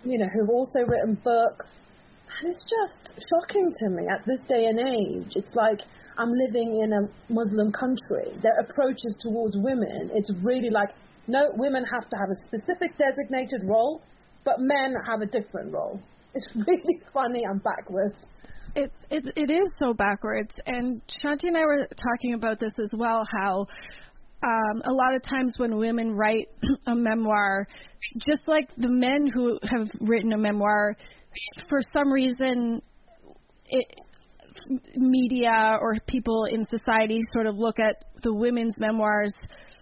[0.02, 1.70] you know, who've also written books.
[2.42, 5.38] And it's just shocking to me at this day and age.
[5.38, 5.78] It's like
[6.18, 8.34] I'm living in a Muslim country.
[8.42, 10.90] Their approaches towards women, it's really like,
[11.28, 14.02] no, women have to have a specific designated role,
[14.44, 16.02] but men have a different role.
[16.34, 18.18] It's really funny and backwards.
[18.76, 22.90] It, it it is so backwards, and Shanti and I were talking about this as
[22.92, 23.22] well.
[23.40, 23.66] How
[24.42, 26.48] um, a lot of times when women write
[26.88, 27.66] a memoir,
[28.28, 30.96] just like the men who have written a memoir,
[31.68, 32.82] for some reason,
[33.66, 33.86] it,
[34.96, 39.32] media or people in society sort of look at the women's memoirs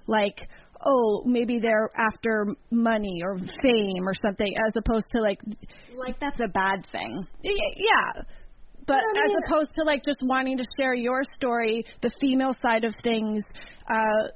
[0.07, 0.41] like
[0.85, 5.39] oh, maybe they're after money or fame or something, as opposed to like,
[5.97, 7.25] like that's a bad thing.
[7.43, 8.23] Yeah,
[8.87, 12.95] but as opposed to like just wanting to share your story, the female side of
[13.03, 13.43] things.
[13.89, 14.29] Uh,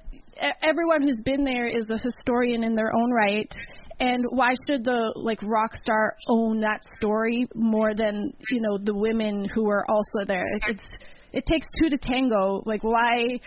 [0.63, 3.51] everyone who's been there is a historian in their own right.
[3.99, 8.95] And why should the like rock star own that story more than you know the
[8.95, 10.45] women who are also there?
[10.69, 10.87] It's
[11.33, 12.63] it takes two to tango.
[12.67, 13.41] Like why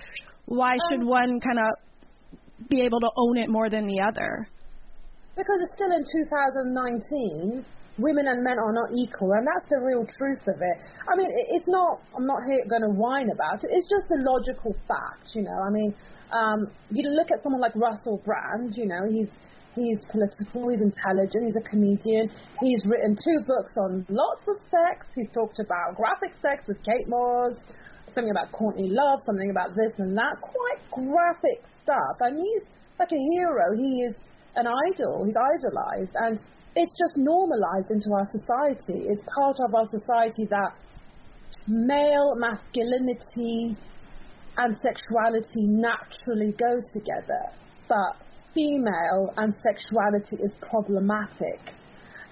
[0.46, 4.48] why should um, one kind of be able to own it more than the other?
[5.36, 7.66] Because it's still in 2019
[8.00, 10.78] women and men are not equal, and that's the real truth of it.
[11.08, 12.02] I mean, it's not.
[12.16, 13.70] I'm not here going to whine about it.
[13.72, 15.60] It's just a logical fact, you know.
[15.60, 15.94] I mean,
[16.32, 16.60] um,
[16.92, 18.76] you look at someone like Russell Brand.
[18.76, 19.30] You know, he's
[19.76, 22.30] he's political, he's intelligent, he's a comedian.
[22.62, 25.06] He's written two books on lots of sex.
[25.16, 27.56] He's talked about graphic sex with Kate Moss,
[28.16, 30.40] something about Courtney Love, something about this and that.
[30.42, 32.16] Quite graphic stuff.
[32.22, 32.64] And he's
[33.00, 33.76] like a hero.
[33.76, 34.16] He is
[34.56, 35.26] an idol.
[35.26, 36.40] He's idolized, and
[36.76, 39.08] it's just normalized into our society.
[39.10, 40.72] It's part of our society that
[41.68, 43.76] male masculinity
[44.58, 47.44] and sexuality naturally go together,
[47.88, 48.18] but
[48.54, 51.60] female and sexuality is problematic.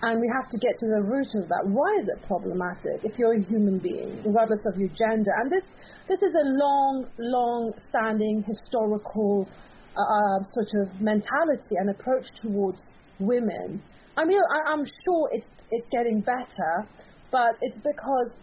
[0.02, 1.64] And we have to get to the root of that.
[1.66, 5.32] Why is it problematic if you're a human being, regardless of your gender?
[5.42, 5.66] And this,
[6.08, 9.50] this is a long, long standing historical
[9.98, 12.78] uh, sort of mentality and approach towards
[13.20, 13.82] women.
[14.18, 16.90] I mean, I, I'm sure it's, it's getting better,
[17.32, 18.34] but it's because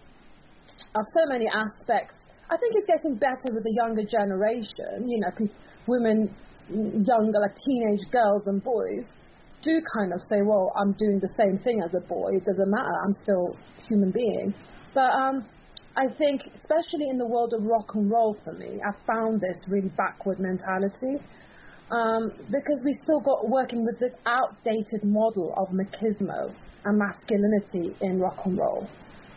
[0.94, 2.14] of so many aspects.
[2.48, 5.08] I think it's getting better with the younger generation.
[5.08, 5.48] You know,
[5.86, 6.30] women,
[6.70, 9.04] younger, like teenage girls and boys,
[9.62, 12.30] do kind of say, well, I'm doing the same thing as a boy.
[12.34, 12.94] It doesn't matter.
[13.02, 13.56] I'm still
[13.88, 14.54] human being.
[14.94, 15.44] But um,
[15.96, 19.58] I think, especially in the world of rock and roll for me, I found this
[19.66, 21.18] really backward mentality
[21.94, 26.52] um, because we still got working with this outdated model of machismo
[26.84, 28.88] and masculinity in rock and roll,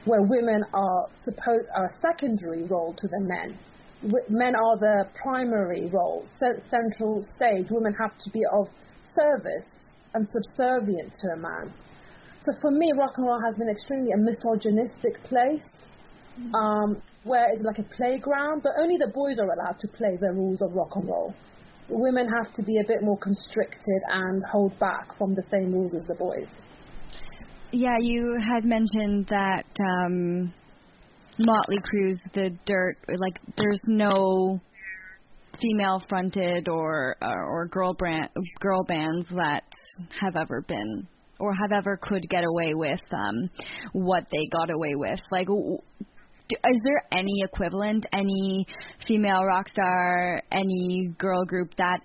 [0.06, 3.58] where women are supposed are a secondary role to the men.
[4.30, 7.68] Men are the primary role, central stage.
[7.70, 8.68] Women have to be of
[9.16, 9.70] service
[10.14, 11.74] and subservient to a man.
[12.42, 15.66] So for me, rock and roll has been extremely a misogynistic place,
[16.54, 20.32] um, where it's like a playground, but only the boys are allowed to play the
[20.32, 21.34] rules of rock and roll
[21.90, 25.94] women have to be a bit more constricted and hold back from the same rules
[25.96, 26.48] as the boys.
[27.72, 30.54] Yeah, you had mentioned that um,
[31.40, 34.60] Motley Crue's The Dirt, like there's no
[35.60, 39.64] female fronted or uh, or girl brand girl bands that
[40.22, 41.08] have ever been
[41.40, 43.50] or have ever could get away with um
[43.94, 45.48] what they got away with like
[46.50, 48.66] is there any equivalent, any
[49.08, 52.00] female rock star, any girl group that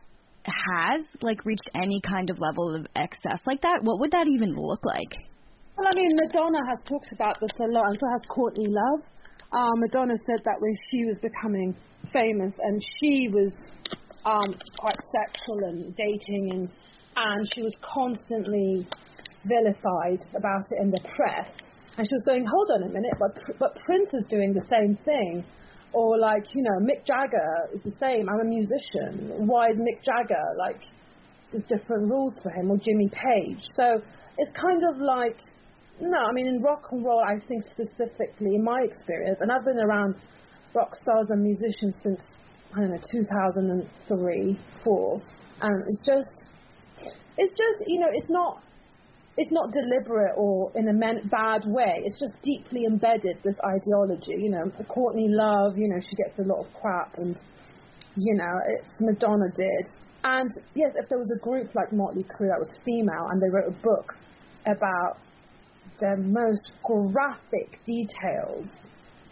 [0.44, 3.80] has like reached any kind of level of excess like that?
[3.82, 5.12] What would that even look like?
[5.76, 9.00] Well, I mean, Madonna has talked about this a lot, and so has Courtney Love.
[9.52, 11.74] Um, Madonna said that when she was becoming
[12.12, 13.54] famous, and she was
[14.24, 16.68] um, quite sexual and dating, and
[17.16, 18.86] and she was constantly
[19.44, 21.50] vilified about it in the press.
[21.98, 24.96] And she was going, hold on a minute, but, but Prince is doing the same
[25.04, 25.44] thing.
[25.92, 28.28] Or like, you know, Mick Jagger is the same.
[28.28, 29.46] I'm a musician.
[29.46, 30.80] Why is Mick Jagger like,
[31.52, 33.60] there's different rules for him, or Jimmy Page.
[33.74, 34.00] So
[34.38, 35.36] it's kind of like,
[36.00, 39.64] no, I mean, in rock and roll, I think specifically, in my experience, and I've
[39.64, 40.14] been around
[40.74, 42.20] rock stars and musicians since,
[42.74, 45.22] I don't know, 2003, 4,
[45.60, 46.44] and it's just,
[47.36, 48.62] it's just, you know, it's not
[49.36, 52.02] it's not deliberate or in a bad way.
[52.04, 54.36] It's just deeply embedded this ideology.
[54.36, 57.38] You know, Courtney Love, you know, she gets a lot of crap, and
[58.16, 59.88] you know, it's Madonna did.
[60.24, 63.48] And yes, if there was a group like Motley Crue that was female and they
[63.48, 64.14] wrote a book
[64.66, 65.18] about
[65.98, 68.66] the most graphic details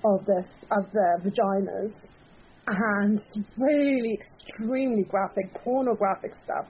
[0.05, 1.93] of the of their vaginas
[2.67, 3.23] and
[3.59, 6.67] really extremely graphic pornographic stuff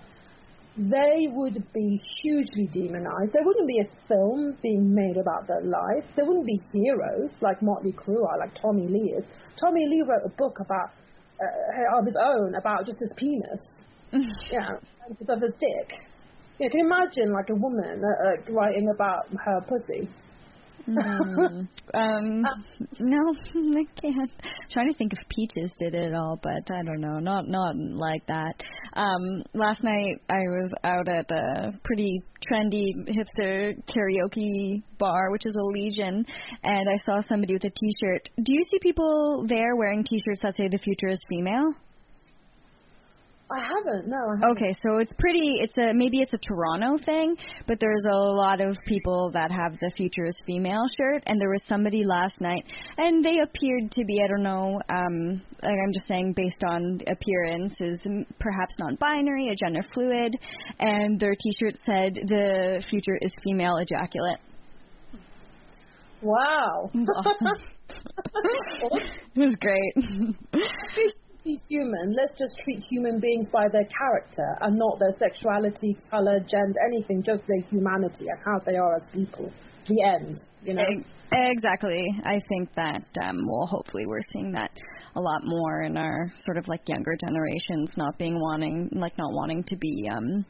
[0.77, 3.33] they would be hugely demonized.
[3.33, 6.05] There wouldn't be a film being made about their life.
[6.17, 9.25] There wouldn't be heroes like Motley Crue or like Tommy Lee is.
[9.61, 10.91] Tommy Lee wrote a book about
[11.41, 13.63] uh, of his own about just his penis.
[14.53, 14.77] yeah,
[15.29, 15.93] of his dick.
[16.59, 20.09] Yeah, can you imagine like a woman uh, uh, writing about her pussy?
[20.89, 21.69] Mm.
[21.95, 22.43] um,
[22.99, 23.19] no,
[23.79, 24.31] I can't.
[24.43, 27.19] I'm trying to think if Peaches did it at all, but I don't know.
[27.19, 28.55] Not not like that.
[28.95, 35.55] Um, last night I was out at a pretty trendy hipster karaoke bar, which is
[35.55, 36.25] a Legion,
[36.65, 38.29] and I saw somebody with a T-shirt.
[38.37, 41.73] Do you see people there wearing T-shirts that say "The future is female"?
[43.51, 44.09] I haven't.
[44.09, 44.17] No.
[44.17, 44.57] I haven't.
[44.57, 45.55] Okay, so it's pretty.
[45.59, 47.37] It's a maybe it's a Toronto thing,
[47.67, 51.51] but there's a lot of people that have the future is female shirt, and there
[51.51, 52.65] was somebody last night,
[52.97, 54.81] and they appeared to be I don't know.
[54.89, 57.99] Um, like I'm just saying based on appearance is
[58.39, 60.37] perhaps non-binary, a gender fluid,
[60.79, 64.39] and their T-shirt said the future is female ejaculate.
[66.23, 66.91] Wow.
[66.95, 67.09] it
[69.37, 69.95] was great.
[71.51, 72.15] be human.
[72.15, 77.23] Let's just treat human beings by their character and not their sexuality, color, gender, anything.
[77.23, 79.53] Just their humanity and how they are as people.
[79.89, 80.41] The end.
[80.63, 80.85] You know.
[81.33, 82.05] Exactly.
[82.25, 84.71] I think that um, well, hopefully we're seeing that
[85.17, 89.33] a lot more in our sort of like younger generations, not being wanting, like not
[89.33, 90.45] wanting to be, um,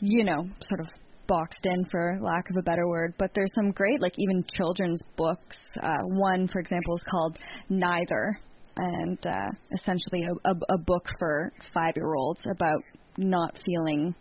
[0.00, 0.86] you know, sort of
[1.28, 5.00] boxed in for lack of a better word but there's some great like even children's
[5.16, 7.38] books uh one for example is called
[7.70, 8.36] neither
[8.76, 12.82] and uh essentially a, a, a book for five year olds about
[13.18, 14.14] not feeling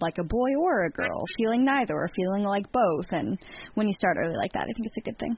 [0.00, 3.06] like a boy or a girl, feeling neither or feeling like both.
[3.10, 3.38] And
[3.74, 5.36] when you start early like that, I think it's a good thing.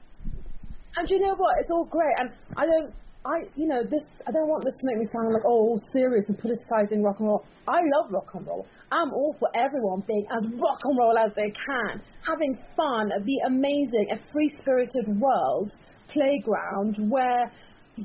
[0.97, 1.55] And you know what?
[1.59, 2.13] It's all great.
[2.19, 2.93] And I don't,
[3.25, 4.03] I, you know, this.
[4.27, 7.19] I don't want this to make me sound like oh, all serious and politicizing rock
[7.19, 7.45] and roll.
[7.67, 8.65] I love rock and roll.
[8.91, 13.23] I'm all for everyone being as rock and roll as they can, having fun, at
[13.23, 15.69] the amazing, a free-spirited world
[16.11, 17.51] playground where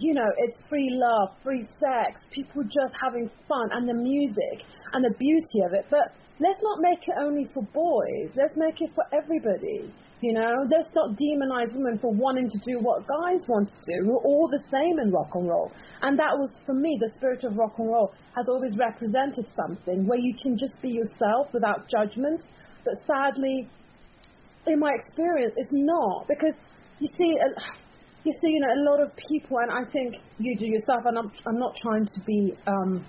[0.00, 5.04] you know, it's free love, free sex, people just having fun, and the music and
[5.04, 5.86] the beauty of it.
[5.90, 8.30] But let's not make it only for boys.
[8.34, 9.92] Let's make it for everybody.
[10.20, 14.08] You know, let's not demonize women for wanting to do what guys want to do.
[14.08, 15.70] We're all the same in rock and roll.
[16.00, 20.06] And that was, for me, the spirit of rock and roll has always represented something
[20.06, 22.42] where you can just be yourself without judgment.
[22.84, 23.68] But sadly,
[24.66, 26.26] in my experience, it's not.
[26.26, 26.54] Because
[27.00, 27.60] you see, uh,
[28.24, 31.18] you see, you know, a lot of people, and I think you do yourself, and
[31.18, 33.04] I'm, I'm not trying to be um,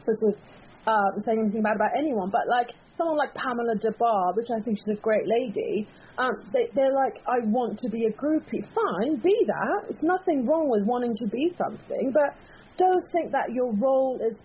[0.00, 0.40] sort of
[0.86, 4.60] uh, saying anything bad about anyone, but like someone like Pamela Des Barres, which I
[4.62, 5.88] think she's a great lady,
[6.18, 8.60] um, they, they're like, I want to be a groupie.
[8.74, 9.88] Fine, be that.
[9.88, 12.36] It's nothing wrong with wanting to be something, but
[12.76, 14.36] don't think that your role is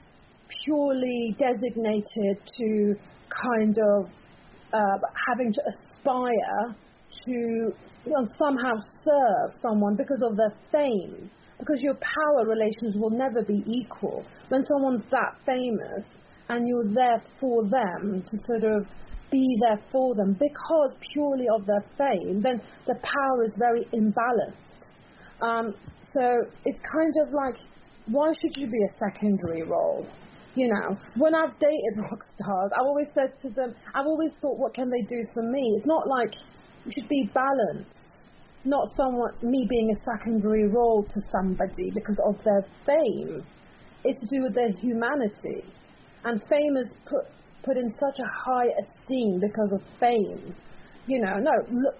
[0.63, 2.95] purely designated to
[3.28, 4.09] kind of
[4.72, 4.97] uh,
[5.28, 6.76] having to aspire
[7.26, 7.32] to
[8.05, 11.30] you know, somehow serve someone because of their fame.
[11.59, 14.26] Because your power relations will never be equal.
[14.49, 16.03] When someone's that famous,
[16.49, 18.86] and you're there for them to sort of
[19.32, 24.86] be there for them because purely of their fame, then the power is very imbalanced.
[25.41, 25.74] Um,
[26.13, 26.22] so
[26.63, 27.55] it's kind of like,
[28.07, 30.07] why should you be a secondary role?
[30.55, 34.57] You know, when I've dated rock stars, I've always said to them, I've always thought,
[34.57, 35.74] what can they do for me?
[35.78, 36.34] It's not like
[36.86, 38.24] you should be balanced,
[38.64, 43.44] not someone me being a secondary role to somebody because of their fame.
[44.04, 45.66] It's to do with their humanity
[46.26, 47.26] and fame is put
[47.64, 50.54] put in such a high esteem because of fame.
[51.08, 51.96] You know, no, look,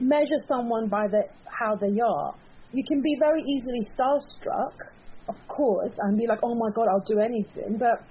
[0.00, 2.34] measure someone by the how they are.
[2.72, 4.74] You can be very easily starstruck,
[5.28, 7.78] of course, and be like, oh my god, I'll do anything.
[7.78, 8.02] But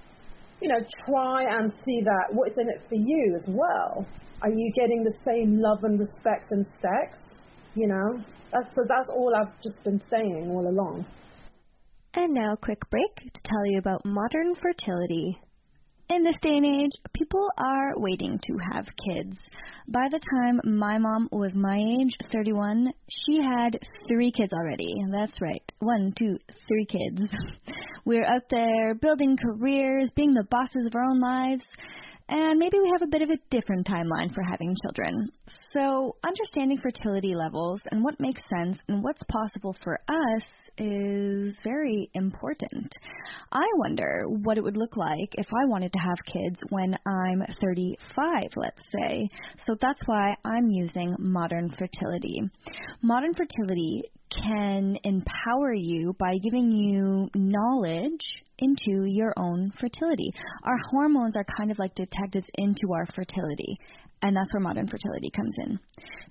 [0.61, 4.07] you know, try and see that what's in it for you as well.
[4.43, 7.17] Are you getting the same love and respect and sex?
[7.75, 8.21] You know,
[8.51, 11.05] that's so that's all I've just been saying all along.
[12.15, 15.39] And now, a quick break to tell you about modern fertility.
[16.09, 19.37] In this day and age, people are waiting to have kids.
[19.87, 23.79] By the time my mom was my age, 31, she had
[24.09, 24.93] three kids already.
[25.11, 25.63] That's right.
[25.79, 26.37] One, two,
[26.67, 27.33] three kids.
[28.05, 31.63] We're out there building careers, being the bosses of our own lives,
[32.29, 35.29] and maybe we have a bit of a different timeline for having children.
[35.71, 40.43] So, understanding fertility levels and what makes sense and what's possible for us
[40.77, 42.91] is very important.
[43.51, 47.43] I wonder what it would look like if I wanted to have kids when I'm
[47.61, 49.27] 35, let's say.
[49.67, 52.41] So that's why I'm using modern fertility.
[53.01, 54.03] Modern fertility
[54.41, 58.25] can empower you by giving you knowledge
[58.59, 60.31] into your own fertility.
[60.63, 63.77] Our hormones are kind of like detectives into our fertility,
[64.21, 65.79] and that's where modern fertility comes in.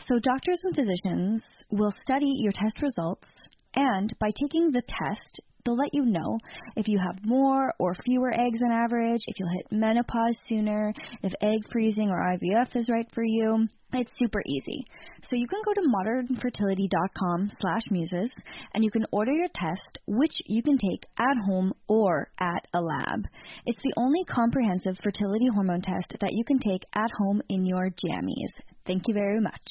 [0.06, 3.28] So, doctors and physicians will study your test results,
[3.74, 6.38] and by taking the test, they'll let you know
[6.76, 10.92] if you have more or fewer eggs on average, if you'll hit menopause sooner,
[11.22, 13.68] if egg freezing or IVF is right for you.
[13.94, 14.86] It's super easy.
[15.28, 18.30] So you can go to modernfertility.com slash muses
[18.74, 22.80] and you can order your test, which you can take at home or at a
[22.80, 23.24] lab.
[23.66, 27.90] It's the only comprehensive fertility hormone test that you can take at home in your
[27.90, 28.52] jammies.
[28.86, 29.62] Thank you very much.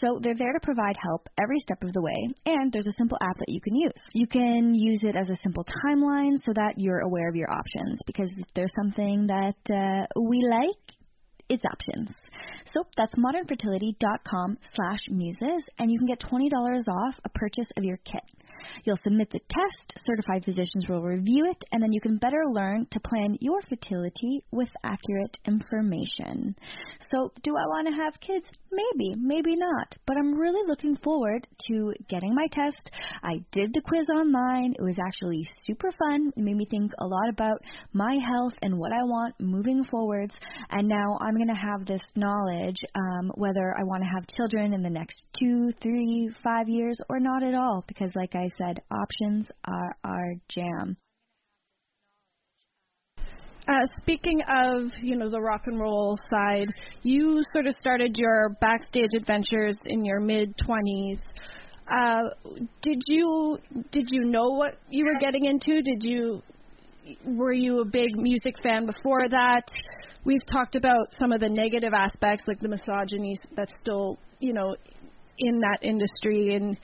[0.00, 3.18] So they're there to provide help every step of the way, and there's a simple
[3.20, 3.92] app that you can use.
[4.14, 8.00] You can use it as a simple timeline so that you're aware of your options
[8.06, 10.95] because if there's something that uh, we like,
[11.48, 12.10] its options.
[12.72, 16.50] So that's modernfertility.com slash muses, and you can get $20
[16.88, 18.24] off a purchase of your kit.
[18.84, 22.86] You'll submit the test, certified physicians will review it, and then you can better learn
[22.90, 26.54] to plan your fertility with accurate information.
[27.10, 28.46] So, do I want to have kids?
[28.72, 29.94] Maybe, maybe not.
[30.06, 32.90] But I'm really looking forward to getting my test.
[33.22, 34.74] I did the quiz online.
[34.78, 36.32] It was actually super fun.
[36.36, 37.58] It made me think a lot about
[37.92, 40.32] my health and what I want moving forwards.
[40.70, 44.72] And now I'm going to have this knowledge um, whether I want to have children
[44.72, 47.84] in the next two, three, five years or not at all.
[47.86, 50.96] Because, like I said, options are our jam.
[53.68, 56.68] Uh, speaking of, you know, the rock and roll side,
[57.02, 61.18] you sort of started your backstage adventures in your mid 20s.
[61.88, 62.28] Uh,
[62.82, 63.58] did you
[63.90, 65.82] did you know what you were getting into?
[65.82, 66.42] Did you
[67.24, 69.62] were you a big music fan before that?
[70.24, 74.74] We've talked about some of the negative aspects, like the misogyny that's still, you know,
[75.38, 76.76] in that industry and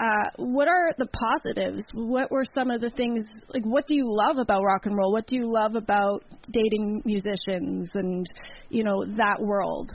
[0.00, 1.82] uh, what are the positives?
[1.92, 3.64] What were some of the things like?
[3.64, 5.12] What do you love about rock and roll?
[5.12, 8.26] What do you love about dating musicians and
[8.70, 9.92] you know that world?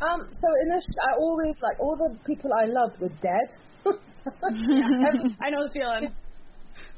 [0.00, 3.48] Um, so initially, I always like all the people I loved were dead.
[5.40, 6.12] I know the feeling.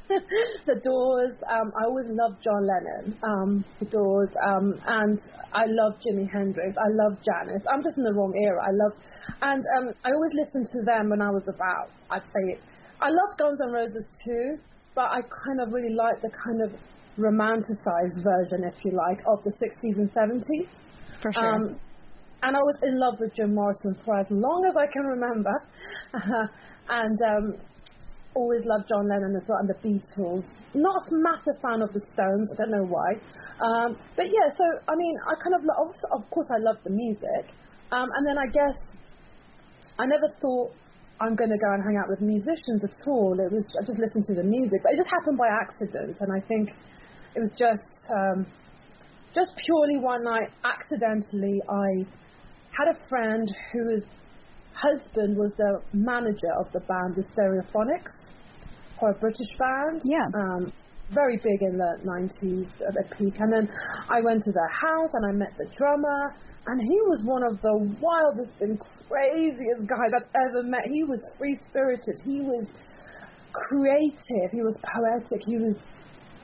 [0.66, 1.36] the Doors.
[1.44, 3.18] Um, I always loved John Lennon.
[3.22, 4.28] Um, the Doors.
[4.40, 5.20] Um, and
[5.52, 6.76] I love Jimi Hendrix.
[6.76, 7.62] I love Janis.
[7.68, 8.60] I'm just in the wrong era.
[8.60, 8.92] I love,
[9.42, 11.92] and um, I always listened to them when I was about.
[12.10, 12.60] I'd say, it.
[13.00, 14.58] I love Guns N' Roses too,
[14.94, 16.72] but I kind of really like the kind of
[17.18, 20.68] romanticized version, if you like, of the 60s and 70s.
[21.20, 21.54] For sure.
[21.54, 21.80] Um,
[22.42, 25.54] and I was in love with Jim Morrison for as long as I can remember.
[26.88, 27.54] and um,
[28.34, 30.44] always loved John Lennon as well and the Beatles.
[30.74, 32.52] Not a massive fan of the Stones.
[32.52, 33.16] I don't know why.
[33.60, 37.54] Um, but yeah, so I mean, I kind of of course I love the music,
[37.90, 38.76] um, and then I guess
[39.98, 40.70] I never thought
[41.20, 43.34] I'm going to go and hang out with musicians at all.
[43.40, 46.30] It was I just listened to the music, but it just happened by accident, and
[46.30, 46.70] I think
[47.34, 48.46] it was just um,
[49.34, 52.06] just purely one night accidentally I
[52.70, 54.04] had a friend whose
[54.78, 58.14] husband was the manager of the band the Stereophonics
[58.98, 60.02] for a British band.
[60.04, 60.26] Yeah.
[60.34, 60.72] Um,
[61.10, 63.40] very big in the 90s at the peak.
[63.40, 63.68] And then
[64.10, 67.56] I went to their house and I met the drummer, and he was one of
[67.62, 68.76] the wildest and
[69.08, 70.84] craziest guys I've ever met.
[70.84, 72.20] He was free spirited.
[72.24, 72.68] He was
[73.52, 74.48] creative.
[74.52, 75.40] He was poetic.
[75.46, 75.76] He was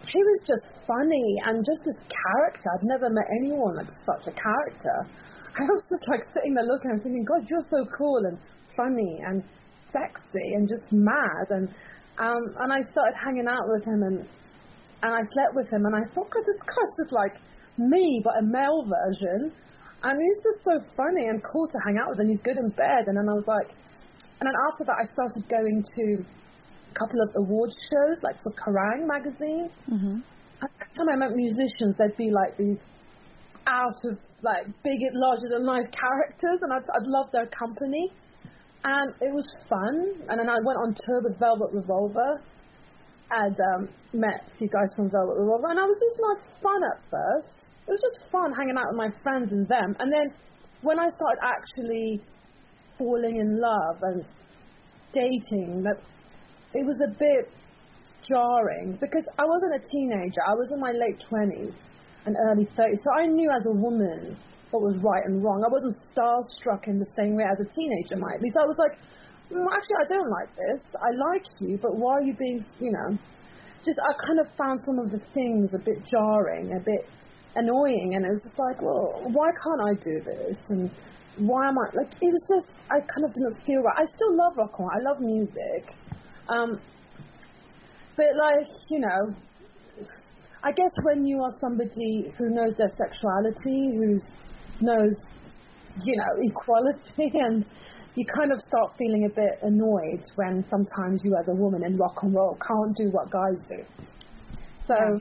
[0.05, 2.69] he was just funny and just this character.
[2.77, 4.97] I've never met anyone like such a character.
[5.55, 8.39] I was just like sitting there looking and thinking, God, you're so cool and
[8.77, 9.43] funny and
[9.93, 11.69] sexy and just mad and
[12.19, 14.19] um, and I started hanging out with him and
[15.03, 17.35] and I slept with him and I thought, God, this guy's just like
[17.79, 19.53] me but a male version.
[20.05, 22.69] And he's just so funny and cool to hang out with and he's good in
[22.77, 23.73] bed and then I was like
[24.41, 28.53] and then after that I started going to a couple of awards shows, like for
[28.53, 29.71] Kerrang magazine.
[29.91, 30.21] Mm-hmm.
[30.63, 32.79] Every time I met musicians, there'd be like these
[33.67, 38.13] out of like big, larger than life characters, and I'd, I'd love their company
[38.85, 40.29] and it was fun.
[40.29, 42.41] And then I went on tour with Velvet Revolver
[43.31, 46.81] and um, met a few guys from Velvet Revolver, and I was just like fun
[46.85, 47.67] at first.
[47.89, 49.97] It was just fun hanging out with my friends and them.
[49.99, 50.33] And then
[50.83, 52.21] when I started actually
[52.97, 54.25] falling in love and
[55.13, 55.97] dating, that
[56.77, 57.49] it was a bit
[58.29, 60.41] jarring because I wasn't a teenager.
[60.47, 61.75] I was in my late twenties
[62.27, 64.37] and early thirties, so I knew as a woman
[64.71, 65.63] what was right and wrong.
[65.63, 68.51] I wasn't starstruck in the same way as a teenager might be.
[68.51, 68.99] So I was like,
[69.55, 70.83] mm, actually, I don't like this.
[70.99, 73.15] I like you, but why are you being, you know,
[73.87, 77.07] just I kind of found some of the things a bit jarring, a bit
[77.55, 80.59] annoying, and it was just like, well, why can't I do this?
[80.71, 80.91] And
[81.39, 82.11] why am I like?
[82.19, 83.95] It was just I kind of didn't feel right.
[83.95, 84.95] I still love rock and roll.
[84.95, 85.85] I love music,
[86.49, 86.81] um,
[88.17, 89.35] but like you know,
[90.65, 94.17] I guess when you are somebody who knows their sexuality, who
[94.81, 95.13] knows,
[96.03, 97.67] you know, equality and
[98.15, 101.99] you kind of start feeling a bit annoyed when sometimes you as a woman in
[101.99, 103.85] rock and roll can't do what guys do.
[104.89, 105.19] So yeah.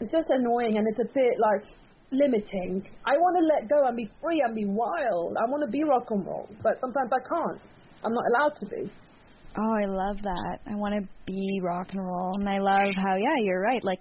[0.00, 1.64] it's just annoying and it's a bit like
[2.10, 2.84] limiting.
[3.06, 5.36] I want to let go and be free and be wild.
[5.40, 7.60] I want to be rock and roll, but sometimes I can't.
[8.04, 8.92] I'm not allowed to be.
[9.60, 10.58] Oh, I love that.
[10.70, 13.82] I want to be rock and roll, and I love how yeah, you're right.
[13.82, 13.98] Like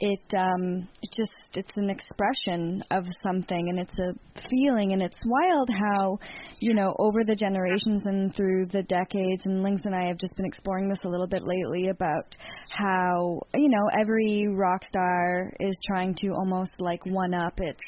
[0.00, 4.12] it, um, it just it's an expression of something, and it's a
[4.50, 6.18] feeling, and it's wild how
[6.60, 9.42] you know over the generations and through the decades.
[9.46, 12.36] And Lings and I have just been exploring this a little bit lately about
[12.76, 17.80] how you know every rock star is trying to almost like one up its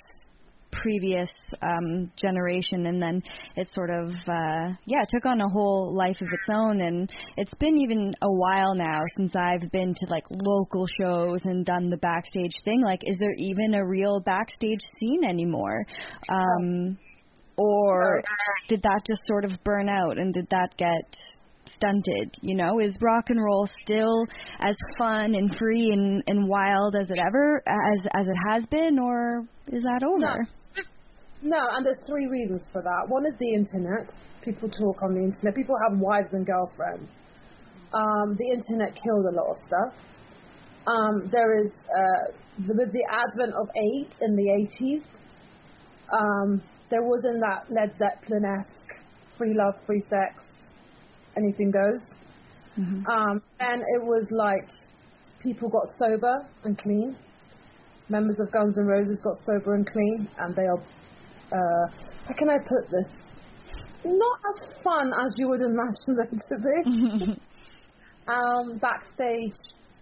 [0.72, 1.30] previous
[1.62, 3.22] um, generation, and then
[3.56, 6.80] it sort of uh, yeah took on a whole life of its own.
[6.80, 11.64] And it's been even a while now since I've been to like local shows and
[11.64, 12.82] done the backstage thing.
[12.84, 15.84] Like, is there even a real backstage scene anymore?
[16.28, 16.98] Um,
[17.56, 18.22] or
[18.68, 21.16] did that just sort of burn out and did that get
[21.76, 24.26] stunted you know is rock and roll still
[24.60, 28.98] as fun and free and, and wild as it ever as as it has been
[28.98, 30.59] or is that over no.
[31.42, 34.12] No and there's three reasons for that one is the internet
[34.42, 37.08] people talk on the internet people have wives and girlfriends
[37.92, 39.94] um, the internet killed a lot of stuff
[40.86, 42.32] um, there is uh,
[42.66, 45.02] with the advent of eight in the 80s
[46.12, 48.80] um, there wasn't that Led Zeppelin esque
[49.40, 50.44] free love, free sex,
[51.36, 52.00] anything goes.
[52.78, 53.06] Mm-hmm.
[53.06, 54.68] Um, and it was like
[55.42, 57.16] people got sober and clean.
[58.10, 60.82] Members of Guns N' Roses got sober and clean, and they are.
[61.52, 61.86] Uh,
[62.26, 63.08] how can I put this?
[64.04, 67.40] Not as fun as you would imagine them to be.
[68.32, 69.52] um, backstage,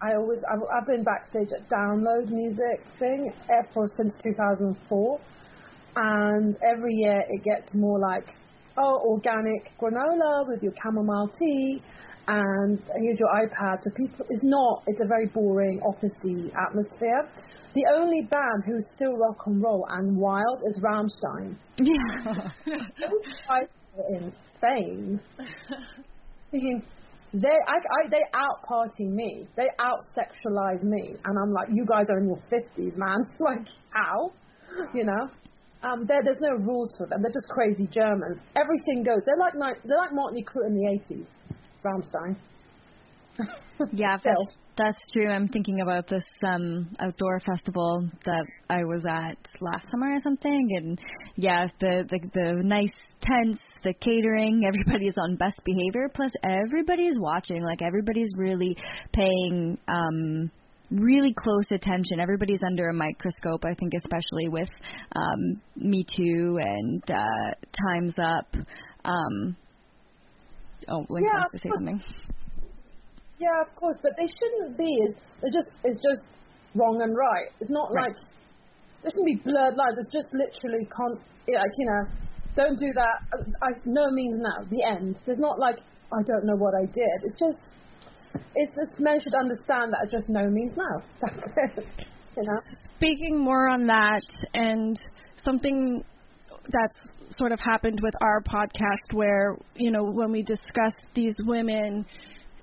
[0.00, 3.32] I always I've, I've been backstage at Download Music thing
[3.74, 5.20] for since 2004
[5.96, 8.28] and every year it gets more like,
[8.76, 11.82] oh, organic granola with your chamomile tea,
[12.28, 13.78] and use your iPad.
[13.82, 17.26] So people, it's not, it's a very boring, officey atmosphere.
[17.74, 21.56] The only band who's still rock and roll and wild is Rammstein.
[21.78, 22.50] Yeah.
[22.66, 25.20] Those guys are insane.
[26.50, 26.82] Thinking,
[27.32, 29.46] they, I, I, they out party me.
[29.56, 33.18] They out sexualize me, and I'm like, you guys are in your fifties, man.
[33.38, 34.32] like, how?
[34.94, 35.28] You know.
[35.80, 37.22] Um, there's no rules for them.
[37.22, 38.40] They're just crazy Germans.
[38.56, 39.22] Everything goes.
[39.24, 39.54] They're like
[39.84, 41.26] they're like Motley Crue in the 80s.
[41.84, 42.36] Rammstein.
[43.92, 45.30] yeah, that's, that's true.
[45.30, 50.68] I'm thinking about this um outdoor festival that I was at last summer or something,
[50.76, 50.98] and
[51.36, 56.08] yeah, the the the nice tents, the catering, everybody's on best behavior.
[56.14, 57.62] Plus, everybody's watching.
[57.62, 58.76] Like everybody's really
[59.12, 60.50] paying um
[60.90, 62.20] really close attention.
[62.20, 64.70] Everybody's under a microscope, I think, especially with
[65.14, 67.52] um, Me Too and uh,
[67.86, 68.46] Time's Up.
[69.04, 69.56] Um,
[70.90, 72.02] oh, Link yeah, wants to say something.
[73.38, 74.90] Yeah, of course, but they shouldn't be.
[75.06, 76.26] It's, they're just, it's just
[76.74, 77.48] wrong and right.
[77.60, 78.10] It's not right.
[78.10, 78.16] like
[79.02, 79.96] there shouldn't be blurred lines.
[79.98, 82.02] It's just literally con- like you know,
[82.56, 83.16] don't do that.
[83.32, 84.66] Uh, I, no means no.
[84.70, 85.16] The end.
[85.26, 85.78] There's not like
[86.12, 87.18] I don't know what I did.
[87.22, 87.62] It's just
[88.54, 91.02] it's just men should understand that it's just no means no.
[91.22, 91.86] That's it.
[92.36, 92.60] You know.
[92.96, 94.22] Speaking more on that
[94.54, 94.98] and
[95.44, 96.02] something
[96.70, 96.96] that's
[97.36, 102.04] sort of happened with our podcast where you know when we discuss these women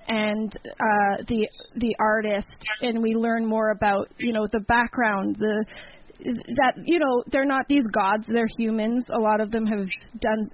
[0.08, 1.48] and uh, the
[1.78, 5.66] the artist and we learn more about you know the background the
[6.20, 9.86] that you know they're not these gods they're humans a lot of them have
[10.20, 10.50] done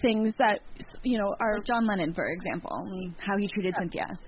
[0.00, 0.60] things that
[1.02, 3.80] you know are John Lennon for example how he treated yeah.
[3.80, 4.18] Cynthia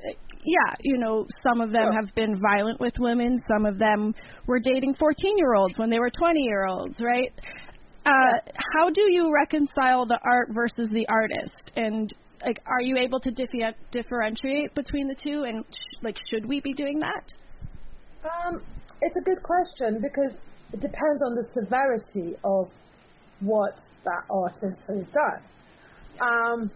[0.44, 1.92] yeah, you know, some of them sure.
[1.92, 3.38] have been violent with women.
[3.48, 4.14] Some of them
[4.46, 7.32] were dating 14 year olds when they were 20 year olds, right?
[8.08, 8.38] Uh.
[8.74, 11.72] How do you reconcile the art versus the artist?
[11.76, 12.12] And
[12.44, 15.44] like, are you able to diffi- differentiate between the two?
[15.44, 17.32] And sh- like, should we be doing that?
[18.24, 18.62] Um,
[19.00, 20.32] it's a good question because
[20.72, 22.68] it depends on the severity of
[23.40, 25.42] what that artist has done.
[26.20, 26.70] Um,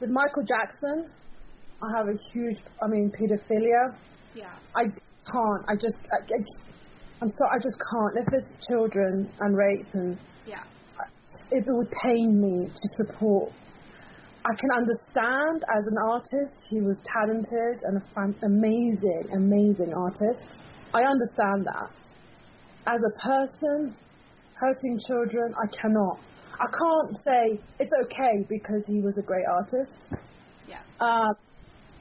[0.00, 1.10] with Michael Jackson,
[1.82, 3.94] I have a huge, I mean, pedophilia.
[4.34, 4.52] Yeah.
[4.74, 5.62] I can't.
[5.68, 6.38] I just, I, I,
[7.22, 8.26] I'm so, I just can't.
[8.26, 10.18] If it's children and rape and
[10.50, 10.64] yeah,
[11.52, 13.52] it would pain me to support.
[14.42, 20.56] I can understand as an artist, he was talented and a fan, amazing, amazing artist.
[20.94, 21.90] I understand that.
[22.86, 23.94] As a person,
[24.54, 26.18] hurting children, I cannot.
[26.54, 30.20] I can't say it's okay because he was a great artist.
[30.66, 30.80] Yeah.
[30.98, 31.32] Uh,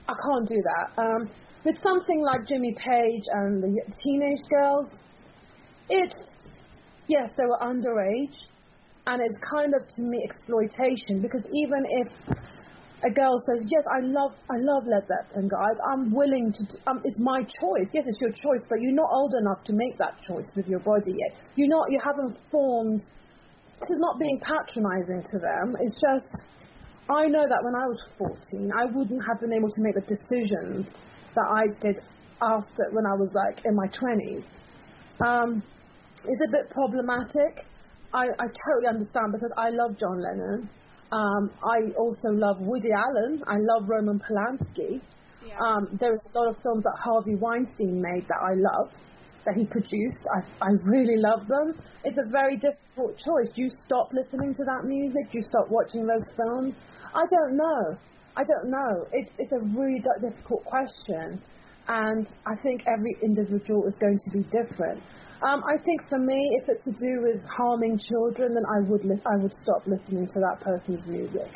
[0.07, 1.01] I can't do that.
[1.01, 1.29] Um,
[1.65, 3.69] with something like Jimmy Page and the
[4.03, 4.87] teenage girls,
[5.89, 6.15] it's
[7.09, 8.37] yes, they were underage,
[9.07, 12.07] and it's kind of to me exploitation because even if
[13.03, 16.63] a girl says yes, I love I love Led Zeppelin, guys, I'm willing to.
[16.87, 17.89] Um, it's my choice.
[17.91, 20.79] Yes, it's your choice, but you're not old enough to make that choice with your
[20.79, 21.41] body yet.
[21.55, 21.91] You're not.
[21.91, 23.01] You haven't formed.
[23.79, 25.75] This is not being patronizing to them.
[25.79, 26.27] It's just
[27.09, 30.05] I know that when I was 14, I wouldn't have been able to make the
[30.05, 30.85] decisions
[31.33, 31.97] that I did
[32.41, 34.45] after when I was like in my 20s.
[35.25, 35.63] Um,
[36.25, 37.65] it's a bit problematic.
[38.13, 40.69] I, I totally understand because I love John Lennon.
[41.11, 43.41] Um, I also love Woody Allen.
[43.47, 45.01] I love Roman Polanski.
[45.45, 45.55] Yeah.
[45.57, 48.91] Um, there's a lot of films that Harvey Weinstein made that I love.
[49.45, 50.21] that he produced.
[50.35, 51.73] I, I really love them.
[52.03, 53.49] It's a very difficult choice.
[53.55, 55.31] Do you stop listening to that music?
[55.31, 56.75] Do you stop watching those films?
[57.15, 57.97] I don't know.
[58.35, 59.07] I don't know.
[59.11, 61.41] It's, it's a really difficult question.
[61.87, 65.01] And I think every individual is going to be different.
[65.41, 69.03] Um, I think for me, if it's to do with harming children, then I would
[69.05, 71.47] li- I would stop listening to that person's music.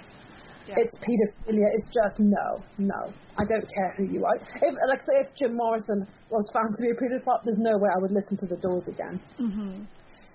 [0.67, 0.75] Yeah.
[0.77, 1.67] It's pedophilia.
[1.73, 3.13] It's just no, no.
[3.37, 4.35] I don't care who you are.
[4.35, 7.89] If, like, say, if Jim Morrison was found to be a pedophile, there's no way
[7.93, 9.19] I would listen to the Doors again.
[9.39, 9.83] Mm-hmm.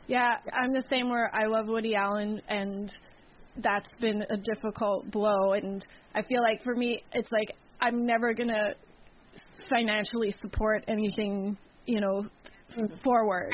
[0.07, 1.09] Yeah, I'm the same.
[1.09, 2.93] Where I love Woody Allen, and
[3.57, 5.53] that's been a difficult blow.
[5.53, 5.85] And
[6.15, 8.75] I feel like for me, it's like I'm never gonna
[9.69, 12.27] financially support anything, you know,
[12.77, 12.95] mm-hmm.
[13.03, 13.53] forward.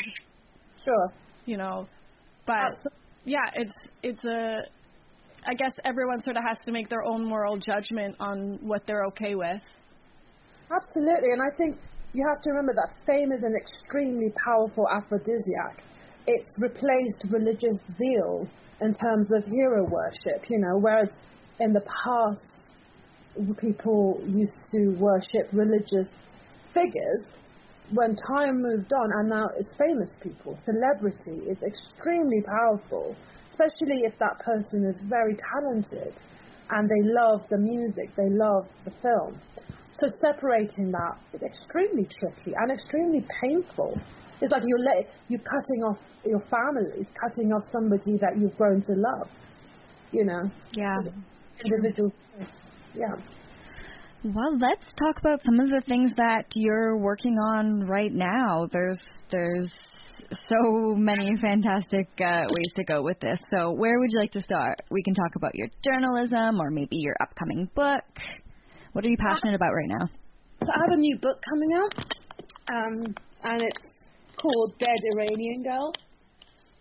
[0.84, 1.12] Sure.
[1.46, 1.86] You know,
[2.46, 2.78] but
[3.24, 4.62] yeah, it's it's a
[5.46, 9.04] I guess everyone sort of has to make their own moral judgment on what they're
[9.06, 9.60] okay with.
[10.70, 11.76] Absolutely, and I think
[12.14, 15.82] you have to remember that fame is an extremely powerful aphrodisiac.
[16.26, 18.48] It's replaced religious zeal
[18.80, 21.08] in terms of hero worship, you know, whereas
[21.60, 22.64] in the past
[23.60, 26.08] people used to worship religious
[26.72, 27.26] figures
[27.94, 30.58] when time moved on and now it's famous people.
[30.66, 33.16] Celebrity is extremely powerful
[33.54, 36.12] especially if that person is very talented
[36.70, 39.38] and they love the music, they love the film.
[40.00, 43.96] So separating that is extremely tricky and extremely painful.
[44.40, 48.56] It's like you're let, you're cutting off your family, it's cutting off somebody that you've
[48.56, 49.30] grown to love.
[50.10, 50.50] You know.
[50.74, 50.98] Yeah.
[51.64, 52.12] Individual.
[52.94, 53.14] Yeah.
[54.24, 58.66] Well, let's talk about some of the things that you're working on right now.
[58.72, 58.96] There's
[59.30, 59.70] there's
[60.48, 63.38] so many fantastic uh, ways to go with this.
[63.50, 64.78] So, where would you like to start?
[64.90, 68.02] We can talk about your journalism or maybe your upcoming book.
[68.92, 70.08] What are you passionate about right now?
[70.62, 71.94] So, I have a new book coming out,
[72.72, 73.82] um, and it's
[74.40, 75.92] called Dead Iranian Girl,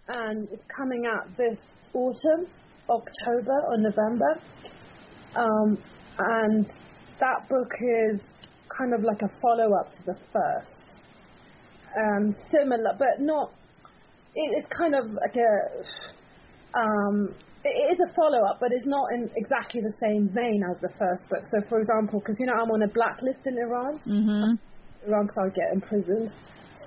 [0.08, 1.60] and it's coming out this
[1.94, 2.48] autumn,
[2.90, 4.40] October or November.
[5.36, 5.78] Um,
[6.18, 6.72] and
[7.24, 8.20] that book is
[8.68, 10.84] kind of like a follow up to the first
[11.96, 13.52] um, similar, but not.
[14.36, 15.52] It, it's kind of like a.
[16.76, 20.82] Um, it is a follow up, but it's not in exactly the same vein as
[20.82, 21.44] the first book.
[21.48, 25.08] So, for example, because you know I'm on a blacklist in Iran, mm-hmm.
[25.08, 26.34] Iran, because I get imprisoned.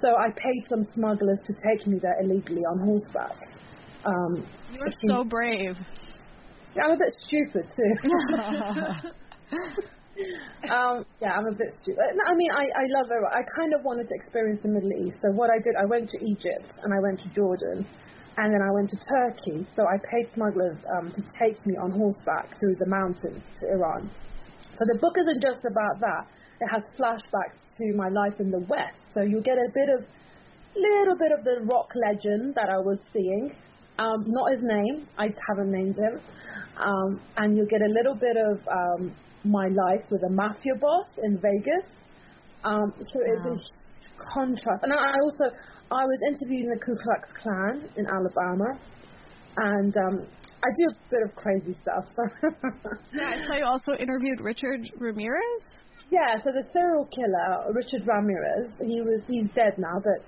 [0.02, 3.38] So I paid some smugglers to take me there illegally on horseback.
[4.04, 4.44] Um,
[4.76, 5.78] You're so brave.
[6.74, 9.10] Yeah, I'm a bit stupid too.
[10.72, 12.00] um, yeah, I'm a bit stupid.
[12.00, 13.20] I mean, I, I love it.
[13.28, 15.18] I kind of wanted to experience the Middle East.
[15.20, 17.86] So what I did, I went to Egypt and I went to Jordan,
[18.36, 19.66] and then I went to Turkey.
[19.76, 24.10] So I paid smugglers um, to take me on horseback through the mountains to Iran.
[24.76, 26.28] So the book isn't just about that.
[26.60, 29.00] It has flashbacks to my life in the West.
[29.14, 30.04] So you get a bit of,
[30.76, 33.52] little bit of the rock legend that I was seeing.
[33.98, 35.08] Um, not his name.
[35.16, 36.20] I haven't named him.
[36.76, 39.16] Um, and you get a little bit of um,
[39.50, 41.86] my life with a mafia boss in Vegas.
[42.64, 43.54] Um, so wow.
[43.54, 44.82] it's a contrast.
[44.82, 45.54] And I also,
[45.90, 48.78] I was interviewing the Ku Klux Klan in Alabama,
[49.56, 50.26] and um,
[50.62, 52.04] I do a bit of crazy stuff.
[52.16, 52.22] So
[53.14, 55.62] yeah, I saw you also interviewed Richard Ramirez.
[56.10, 60.24] Yeah, so the serial killer Richard Ramirez, he was he's dead now, but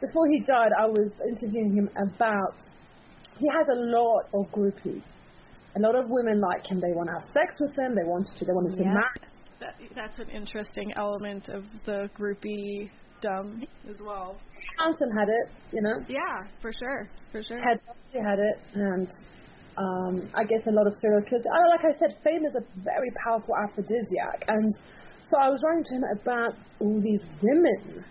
[0.00, 2.56] before he died, I was interviewing him about.
[3.38, 5.02] He has a lot of groupies
[5.76, 6.80] a lot of women like him.
[6.80, 7.94] They want to have sex with him.
[7.94, 8.44] They wanted to.
[8.44, 9.20] They wanted to marry.
[9.60, 12.90] That, that's an interesting element of the groupie
[13.22, 14.36] dumb as well.
[14.78, 16.04] Manson had it, you know.
[16.08, 17.58] Yeah, for sure, for sure.
[17.58, 17.80] Ted
[18.12, 19.08] had it, and
[19.78, 21.46] um, I guess a lot of serial killers.
[21.46, 24.74] Oh, like I said, fame is a very powerful aphrodisiac, and
[25.22, 28.04] so I was writing to him about all these women,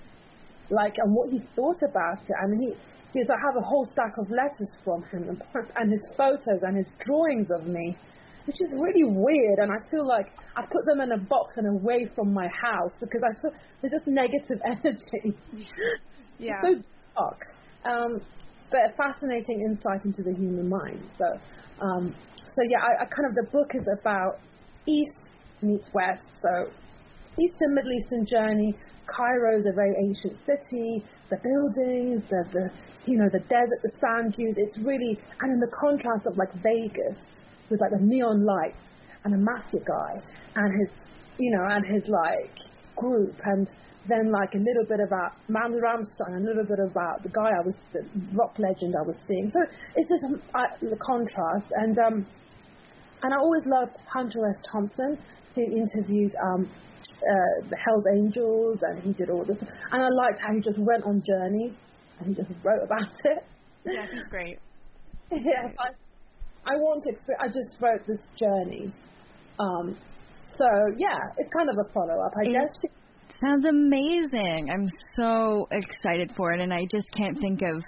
[0.71, 2.73] like and what he thought about it, and he
[3.13, 5.41] because I have a whole stack of letters from him and,
[5.75, 7.97] and his photos and his drawings of me,
[8.45, 9.59] which is really weird.
[9.59, 12.93] And I feel like I put them in a box and away from my house
[12.99, 13.51] because I feel
[13.81, 15.37] there's just negative energy.
[16.39, 16.61] Yeah.
[16.63, 16.75] so
[17.15, 17.39] dark.
[17.83, 18.21] Um,
[18.71, 21.03] but a fascinating insight into the human mind.
[21.17, 21.25] So,
[21.83, 22.15] um,
[22.47, 24.39] so yeah, I, I kind of the book is about
[24.87, 25.27] East
[25.61, 26.23] meets West.
[26.41, 26.71] So
[27.39, 28.73] Eastern Middle Eastern journey.
[29.15, 31.03] Cairo is a very ancient city.
[31.29, 32.65] The buildings, the, the
[33.05, 34.55] you know the desert, the sand dunes.
[34.57, 37.19] It's really and in the contrast of like Vegas
[37.69, 38.81] with like the neon lights
[39.23, 40.21] and a mafia guy
[40.55, 41.03] and his
[41.37, 42.55] you know and his like
[42.95, 43.67] group and
[44.09, 47.61] then like a little bit about Mount Rammstein, a little bit about the guy I
[47.61, 48.01] was, the
[48.33, 49.51] rock legend I was seeing.
[49.53, 49.59] So
[49.95, 52.25] it's just I, the contrast, and um,
[53.21, 54.57] and I always loved Hunter S.
[54.71, 55.17] Thompson,
[55.53, 56.69] who interviewed um,
[57.21, 59.57] uh, the Hell's Angels, and he did all this.
[59.91, 61.73] And I liked how he just went on journeys
[62.19, 63.43] and he just wrote about it.
[63.85, 64.59] Yeah, he's great.
[65.31, 65.89] yeah, I,
[66.65, 67.13] I want to.
[67.39, 68.93] I just wrote this journey.
[69.59, 69.97] Um,
[70.57, 70.65] so
[70.97, 72.91] yeah, it's kind of a follow up, I It guess.
[73.41, 74.69] Sounds amazing.
[74.71, 77.81] I'm so excited for it and I just can't think of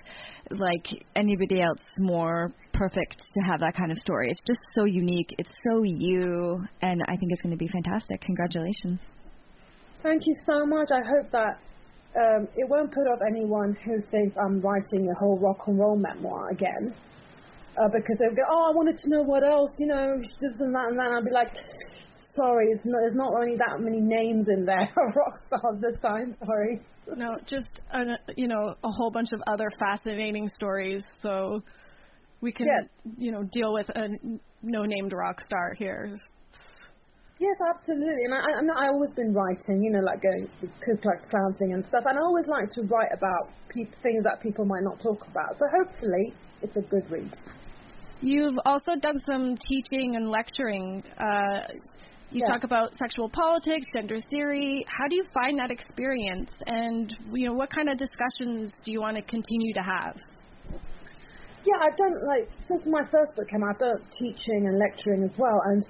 [0.57, 4.31] like anybody else more perfect to have that kind of story.
[4.31, 5.35] It's just so unique.
[5.37, 8.21] It's so you and I think it's going to be fantastic.
[8.21, 8.99] Congratulations.
[10.03, 10.89] Thank you so much.
[10.91, 11.59] I hope that
[12.19, 15.95] um, it won't put off anyone who thinks I'm writing a whole rock and roll
[15.97, 16.93] memoir again.
[17.75, 20.75] Uh, because they'll go, oh, I wanted to know what else, you know, this and
[20.75, 21.07] that and that.
[21.07, 21.49] And I'll be like,
[22.35, 25.99] sorry, it's not, there's not only that many names in there of rock stars this
[26.01, 26.81] time, sorry.
[27.15, 28.03] No, just uh,
[28.37, 31.03] you know a whole bunch of other fascinating stories.
[31.21, 31.61] So
[32.41, 32.89] we can Yes.
[33.17, 34.07] you know deal with a
[34.61, 36.15] no named rock star here.
[37.43, 38.23] Yes, absolutely.
[38.23, 41.25] And I, I, know I've always been writing, you know, like going to Ku Klux
[41.29, 42.03] Klan thing and stuff.
[42.07, 45.59] And I always like to write about pe- things that people might not talk about.
[45.59, 46.31] So hopefully,
[46.61, 47.33] it's a good read.
[48.21, 51.03] You've also done some teaching and lecturing.
[51.19, 51.67] Uh,
[52.31, 52.47] you Yeah.
[52.47, 54.85] talk about sexual politics, gender theory.
[54.87, 56.49] How do you find that experience?
[56.65, 60.15] And you know, what kind of discussions do you want to continue to have?
[61.67, 65.23] Yeah, I've done like since my first book came out, I've done teaching and lecturing
[65.23, 65.83] as well, and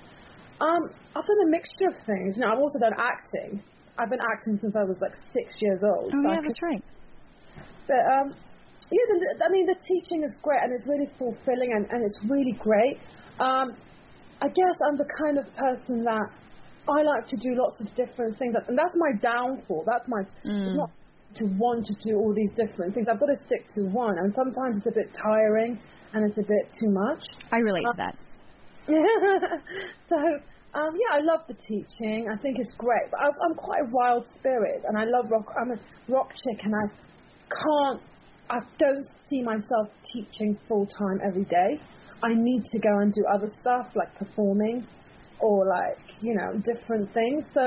[0.62, 2.36] um, I've done a mixture of things.
[2.36, 3.62] You know, I've also done acting.
[3.98, 6.12] I've been acting since I was like six years old.
[6.14, 6.84] Oh so yeah, that's right.
[7.88, 8.28] But um,
[8.90, 12.18] yeah, the, I mean the teaching is great and it's really fulfilling and, and it's
[12.26, 12.98] really great.
[13.40, 13.78] Um,
[14.42, 16.28] I guess I'm the kind of person that
[16.90, 19.86] I like to do lots of different things, and that's my downfall.
[19.86, 20.92] That's my it's not
[21.38, 23.08] to want to do all these different things.
[23.10, 25.80] I've got to stick to one, and sometimes it's a bit tiring
[26.14, 27.24] and it's a bit too much.
[27.52, 28.16] I relate to that.
[30.10, 30.18] so
[30.74, 32.28] um, yeah, I love the teaching.
[32.32, 33.12] I think it's great.
[33.12, 35.46] But I'm, I'm quite a wild spirit, and I love rock.
[35.60, 35.80] I'm a
[36.12, 36.88] rock chick, and I
[37.50, 38.02] can't.
[38.50, 41.80] I don't see myself teaching full time every day.
[42.24, 44.86] I need to go and do other stuff like performing,
[45.40, 47.46] or like you know different things.
[47.54, 47.62] So,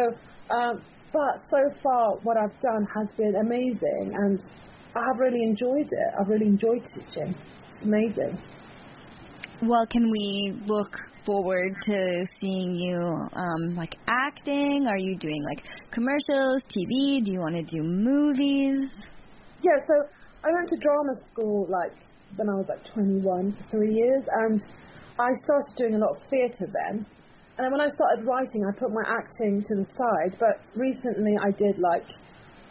[0.50, 4.40] um, but so far what I've done has been amazing, and
[4.96, 6.10] I have really enjoyed it.
[6.18, 7.34] I've really enjoyed teaching.
[7.70, 8.36] It's amazing.
[9.62, 10.94] Well, can we look
[11.24, 14.86] forward to seeing you um like acting?
[14.86, 17.24] Are you doing like commercials, TV?
[17.24, 18.90] Do you want to do movies?
[19.62, 19.94] Yeah, so
[20.44, 21.96] I went to drama school like
[22.36, 24.60] when I was like 21 for three years, and
[25.18, 27.06] I started doing a lot of theatre then.
[27.56, 30.36] And then when I started writing, I put my acting to the side.
[30.38, 32.04] But recently, I did like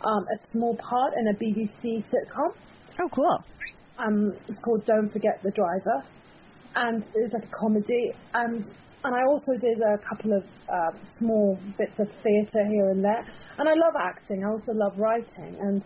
[0.05, 2.53] um, a small part in a BBC sitcom.
[3.01, 3.43] Oh, cool.
[3.97, 6.05] Um, it's called Don't Forget the Driver,
[6.75, 8.11] and it's like a comedy.
[8.33, 8.63] And
[9.05, 13.23] and I also did a couple of uh, small bits of theatre here and there.
[13.59, 14.43] And I love acting.
[14.43, 15.55] I also love writing.
[15.61, 15.83] And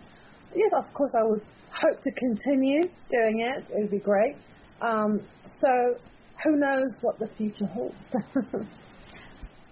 [0.55, 3.65] yes, of course, I would hope to continue doing it.
[3.69, 4.37] It would be great.
[4.81, 5.19] Um,
[5.61, 5.95] so
[6.45, 7.95] who knows what the future holds?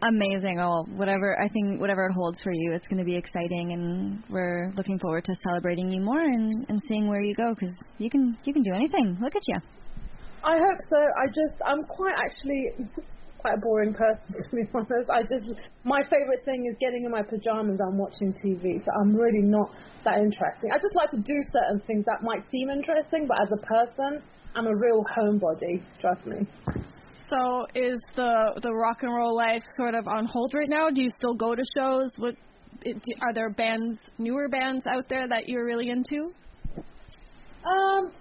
[0.01, 0.59] Amazing.
[0.59, 4.21] Oh, whatever I think whatever it holds for you, it's going to be exciting and
[4.29, 8.09] we're looking forward to celebrating you more and and seeing where you go cuz you
[8.09, 9.17] can you can do anything.
[9.21, 9.57] Look at you.
[10.47, 10.95] I hope so.
[10.95, 12.71] I just, I'm quite actually
[13.39, 15.09] quite a boring person to be honest.
[15.11, 18.79] I just, my favourite thing is getting in my pajamas and watching TV.
[18.79, 19.69] So I'm really not
[20.05, 20.71] that interesting.
[20.71, 24.23] I just like to do certain things that might seem interesting, but as a person,
[24.55, 25.83] I'm a real homebody.
[25.99, 26.47] Trust me.
[27.29, 30.89] So is the the rock and roll life sort of on hold right now?
[30.89, 32.09] Do you still go to shows?
[32.17, 32.35] What
[33.21, 36.31] are there bands, newer bands out there that you're really into?
[37.65, 38.11] Um,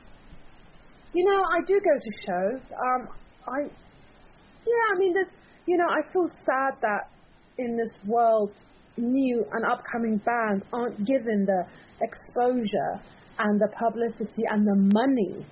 [1.16, 2.60] you know, I do go to shows.
[2.76, 3.08] Um,
[3.48, 5.32] I, yeah, I mean, there's,
[5.64, 7.08] you know, I feel sad that
[7.56, 8.52] in this world,
[8.98, 11.64] new and upcoming bands aren't given the
[12.02, 13.00] exposure
[13.38, 15.46] and the publicity and the money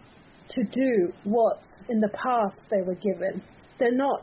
[0.50, 1.56] to do what
[1.88, 3.42] in the past they were given.
[3.78, 4.20] They're not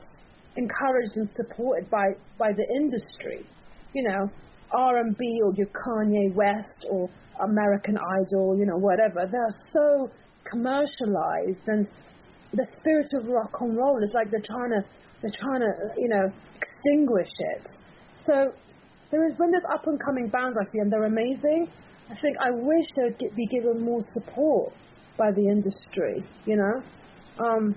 [0.55, 2.05] encouraged and supported by
[2.37, 3.47] by the industry.
[3.93, 4.29] You know,
[4.71, 7.09] R&B or your Kanye West or
[7.43, 9.27] American Idol, you know, whatever.
[9.29, 10.09] They're so
[10.49, 11.87] commercialized and
[12.53, 14.83] the spirit of rock and roll is like they're trying to
[15.21, 17.67] they're trying to you know extinguish it.
[18.25, 18.53] So
[19.11, 21.69] there is when there's up and coming bands I see and they're amazing.
[22.09, 24.73] I think I wish they'd get, be given more support
[25.17, 26.23] by the industry.
[26.45, 26.75] You know,
[27.43, 27.75] um,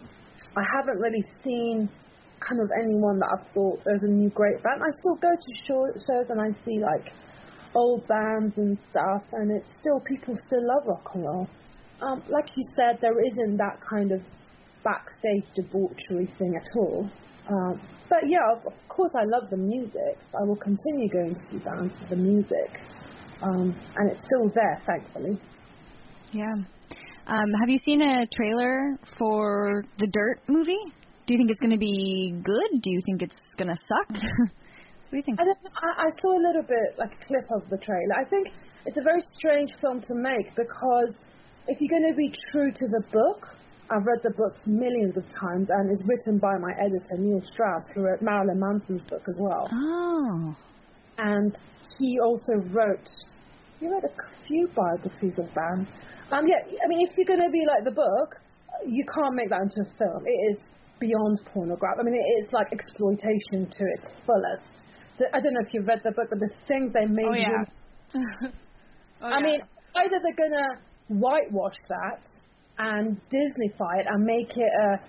[0.57, 1.89] I haven't really seen
[2.41, 4.83] kind of anyone that I've thought there's a new great band.
[4.83, 7.13] I still go to show, shows and I see like
[7.75, 11.49] old bands and stuff, and it's still people still love rock and roll.
[12.05, 14.21] Um, like you said, there isn't that kind of
[14.85, 17.09] backstage debauchery thing at all.
[17.49, 17.79] Uh,
[18.11, 20.19] but yeah, of, of, course, I love the music.
[20.35, 22.81] I will continue going to see bands for the music,
[23.43, 25.41] um, and it's still there, thankfully.
[26.33, 26.55] Yeah.
[27.27, 30.85] Um, have you seen a trailer for the Dirt movie?
[31.27, 32.83] Do you think it's going to be good?
[32.83, 34.09] Do you think it's going to suck?
[34.11, 35.41] what do you think?
[35.41, 38.15] I, I, I saw a little bit, like a clip of the trailer.
[38.19, 38.49] I think
[38.85, 41.15] it's a very strange film to make because
[41.67, 43.47] if you're going to be true to the book,
[43.91, 47.85] I've read the books millions of times, and it's written by my editor Neil Strauss,
[47.95, 49.69] who wrote Marilyn Manson's book as well.
[49.73, 50.57] Oh.
[51.19, 51.57] And
[51.99, 53.09] he also wrote.
[53.81, 55.91] He wrote a few biographies of bands.
[56.33, 58.31] Um, yeah, I mean, if you're going to be like the book,
[58.87, 60.25] you can't make that into a film.
[60.25, 60.59] It is
[60.99, 62.01] beyond pornography.
[62.01, 64.73] I mean, it is like exploitation to its fullest.
[65.19, 67.29] The, I don't know if you've read the book, but the things they made.
[67.29, 67.65] Oh yeah.
[69.23, 69.45] oh, I yeah.
[69.45, 69.61] mean,
[69.97, 72.23] either they're gonna whitewash that
[72.79, 75.01] and Disneyfy it and make it a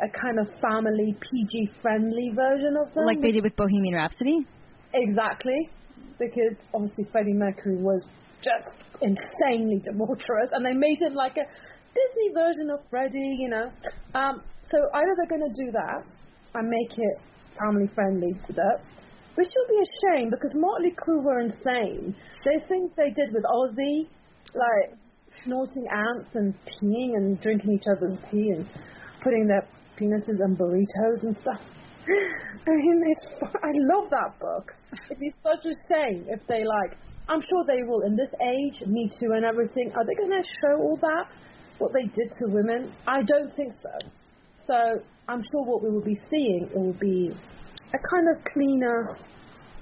[0.00, 3.04] a kind of family PG friendly version of them.
[3.04, 4.46] Like they did with Bohemian Rhapsody?
[4.94, 5.68] Exactly.
[6.18, 8.04] Because obviously Freddie Mercury was
[8.42, 8.70] just
[9.02, 11.46] insanely tumultuous and they made him like a
[11.94, 13.70] Disney version of Freddie, you know.
[14.14, 16.04] Um, so either they're going to do that
[16.54, 17.16] and make it
[17.58, 18.78] family friendly to that,
[19.34, 22.14] which will be a shame because Motley Crue were insane.
[22.44, 24.06] They things they did with Ozzy,
[24.54, 24.98] like
[25.44, 28.66] snorting ants and peeing and drinking each other's pee and
[29.22, 29.66] putting their
[29.98, 31.60] penises in burritos and stuff.
[32.08, 34.74] I mean, it's I love that book.
[35.10, 36.96] It'd be such a shame if they like.
[37.28, 39.92] I'm sure they will in this age, Me Too and everything.
[39.94, 41.28] Are they going to show all that?
[41.78, 42.92] What they did to women?
[43.06, 44.08] I don't think so.
[44.66, 44.74] So
[45.28, 49.16] I'm sure what we will be seeing it will be a kind of cleaner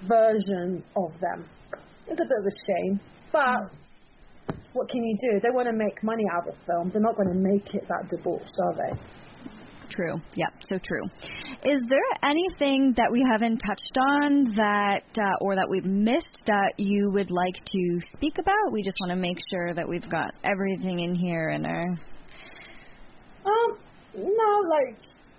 [0.07, 1.49] version of them.
[2.09, 3.01] It's a bit of a shame,
[3.33, 3.71] but
[4.77, 5.41] what can you do?
[5.41, 6.93] They want to make money out of films.
[6.93, 8.99] They're not going to make it that debauched, are they?
[9.89, 10.21] True.
[10.35, 10.53] Yep.
[10.69, 11.05] So true.
[11.65, 16.75] Is there anything that we haven't touched on that, uh, or that we've missed that
[16.77, 18.73] you would like to speak about?
[18.73, 21.89] We just want to make sure that we've got everything in here in our.
[23.47, 23.79] Um.
[24.15, 24.97] No, like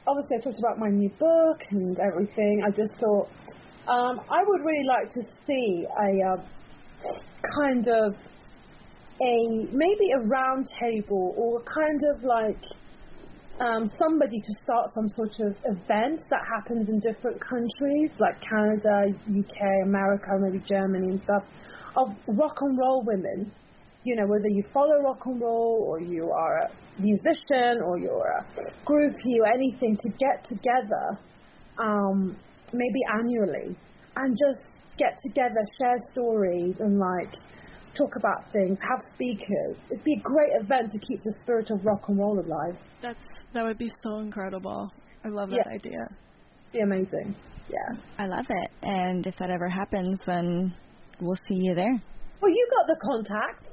[0.07, 2.63] obviously I talked about my new book and everything.
[2.65, 3.27] I just thought
[3.87, 6.41] um, I would really like to see a uh,
[7.59, 8.15] kind of
[9.21, 12.61] a maybe a round table or kind of like
[13.59, 19.09] um, somebody to start some sort of event that happens in different countries like Canada,
[19.25, 21.43] UK, America, maybe Germany and stuff
[21.95, 23.51] of rock and roll women.
[24.03, 28.27] You know, whether you follow rock and roll or you are a musician or you're
[28.27, 28.45] a
[28.85, 31.19] groupie or anything, to get together
[31.79, 32.37] um,
[32.73, 33.75] maybe annually
[34.15, 34.65] and just
[34.97, 37.33] get together, share stories and like
[37.97, 39.75] talk about things, have speakers.
[39.91, 42.77] It'd be a great event to keep the spirit of rock and roll alive.
[43.01, 43.19] That's
[43.53, 44.91] that would be so incredible.
[45.23, 45.91] I love that idea.
[45.93, 46.03] yeah.
[46.03, 46.15] idea.
[46.73, 47.35] Be amazing.
[47.69, 47.97] Yeah.
[48.17, 48.71] I love it.
[48.83, 50.73] And if that ever happens, then
[51.19, 52.01] we'll see you there.
[52.41, 53.67] Well, you got the contact.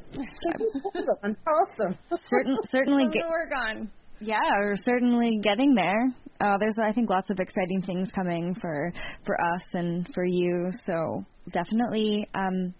[1.22, 1.99] and awesome.
[2.29, 3.29] Certain, certainly get.
[3.29, 3.91] Work on.
[4.20, 6.09] Yeah, we're certainly getting there.
[6.41, 8.93] Uh, there's, I think, lots of exciting things coming for
[9.25, 10.70] for us and for you.
[10.87, 12.75] So definitely um,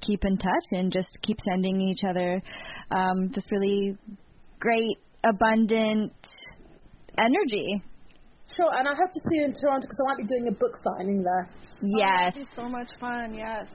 [0.00, 2.42] keep in touch and just keep sending each other
[2.90, 3.96] um, this really
[4.58, 6.12] great, abundant
[7.16, 7.82] energy.
[8.56, 10.52] Sure, and I hope to see you in Toronto because I might be doing a
[10.52, 11.48] book signing there.
[11.82, 12.34] Yes.
[12.36, 13.66] Oh, so much fun, yes.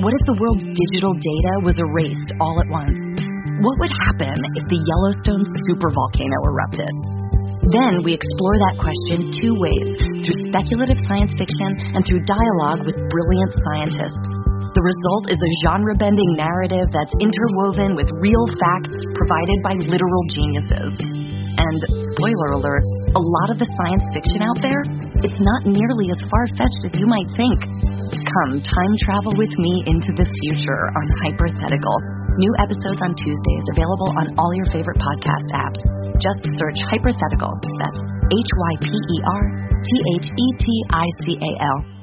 [0.00, 2.96] What if the world's digital data was erased all at once?
[3.60, 6.94] What would happen if the Yellowstone supervolcano erupted?
[7.68, 12.96] Then we explore that question two ways through speculative science fiction and through dialogue with
[12.96, 14.24] brilliant scientists.
[14.72, 20.24] The result is a genre bending narrative that's interwoven with real facts provided by literal
[20.32, 21.19] geniuses.
[21.58, 21.80] And,
[22.14, 22.84] spoiler alert,
[23.16, 24.82] a lot of the science fiction out there,
[25.26, 27.58] it's not nearly as far fetched as you might think.
[28.10, 31.96] Come time travel with me into the future on Hyperthetical.
[32.38, 35.80] New episodes on Tuesdays available on all your favorite podcast apps.
[36.22, 37.52] Just search Hyperthetical.
[37.82, 39.44] That's H Y P E R
[39.82, 39.90] T
[40.20, 41.99] H E T I C A L.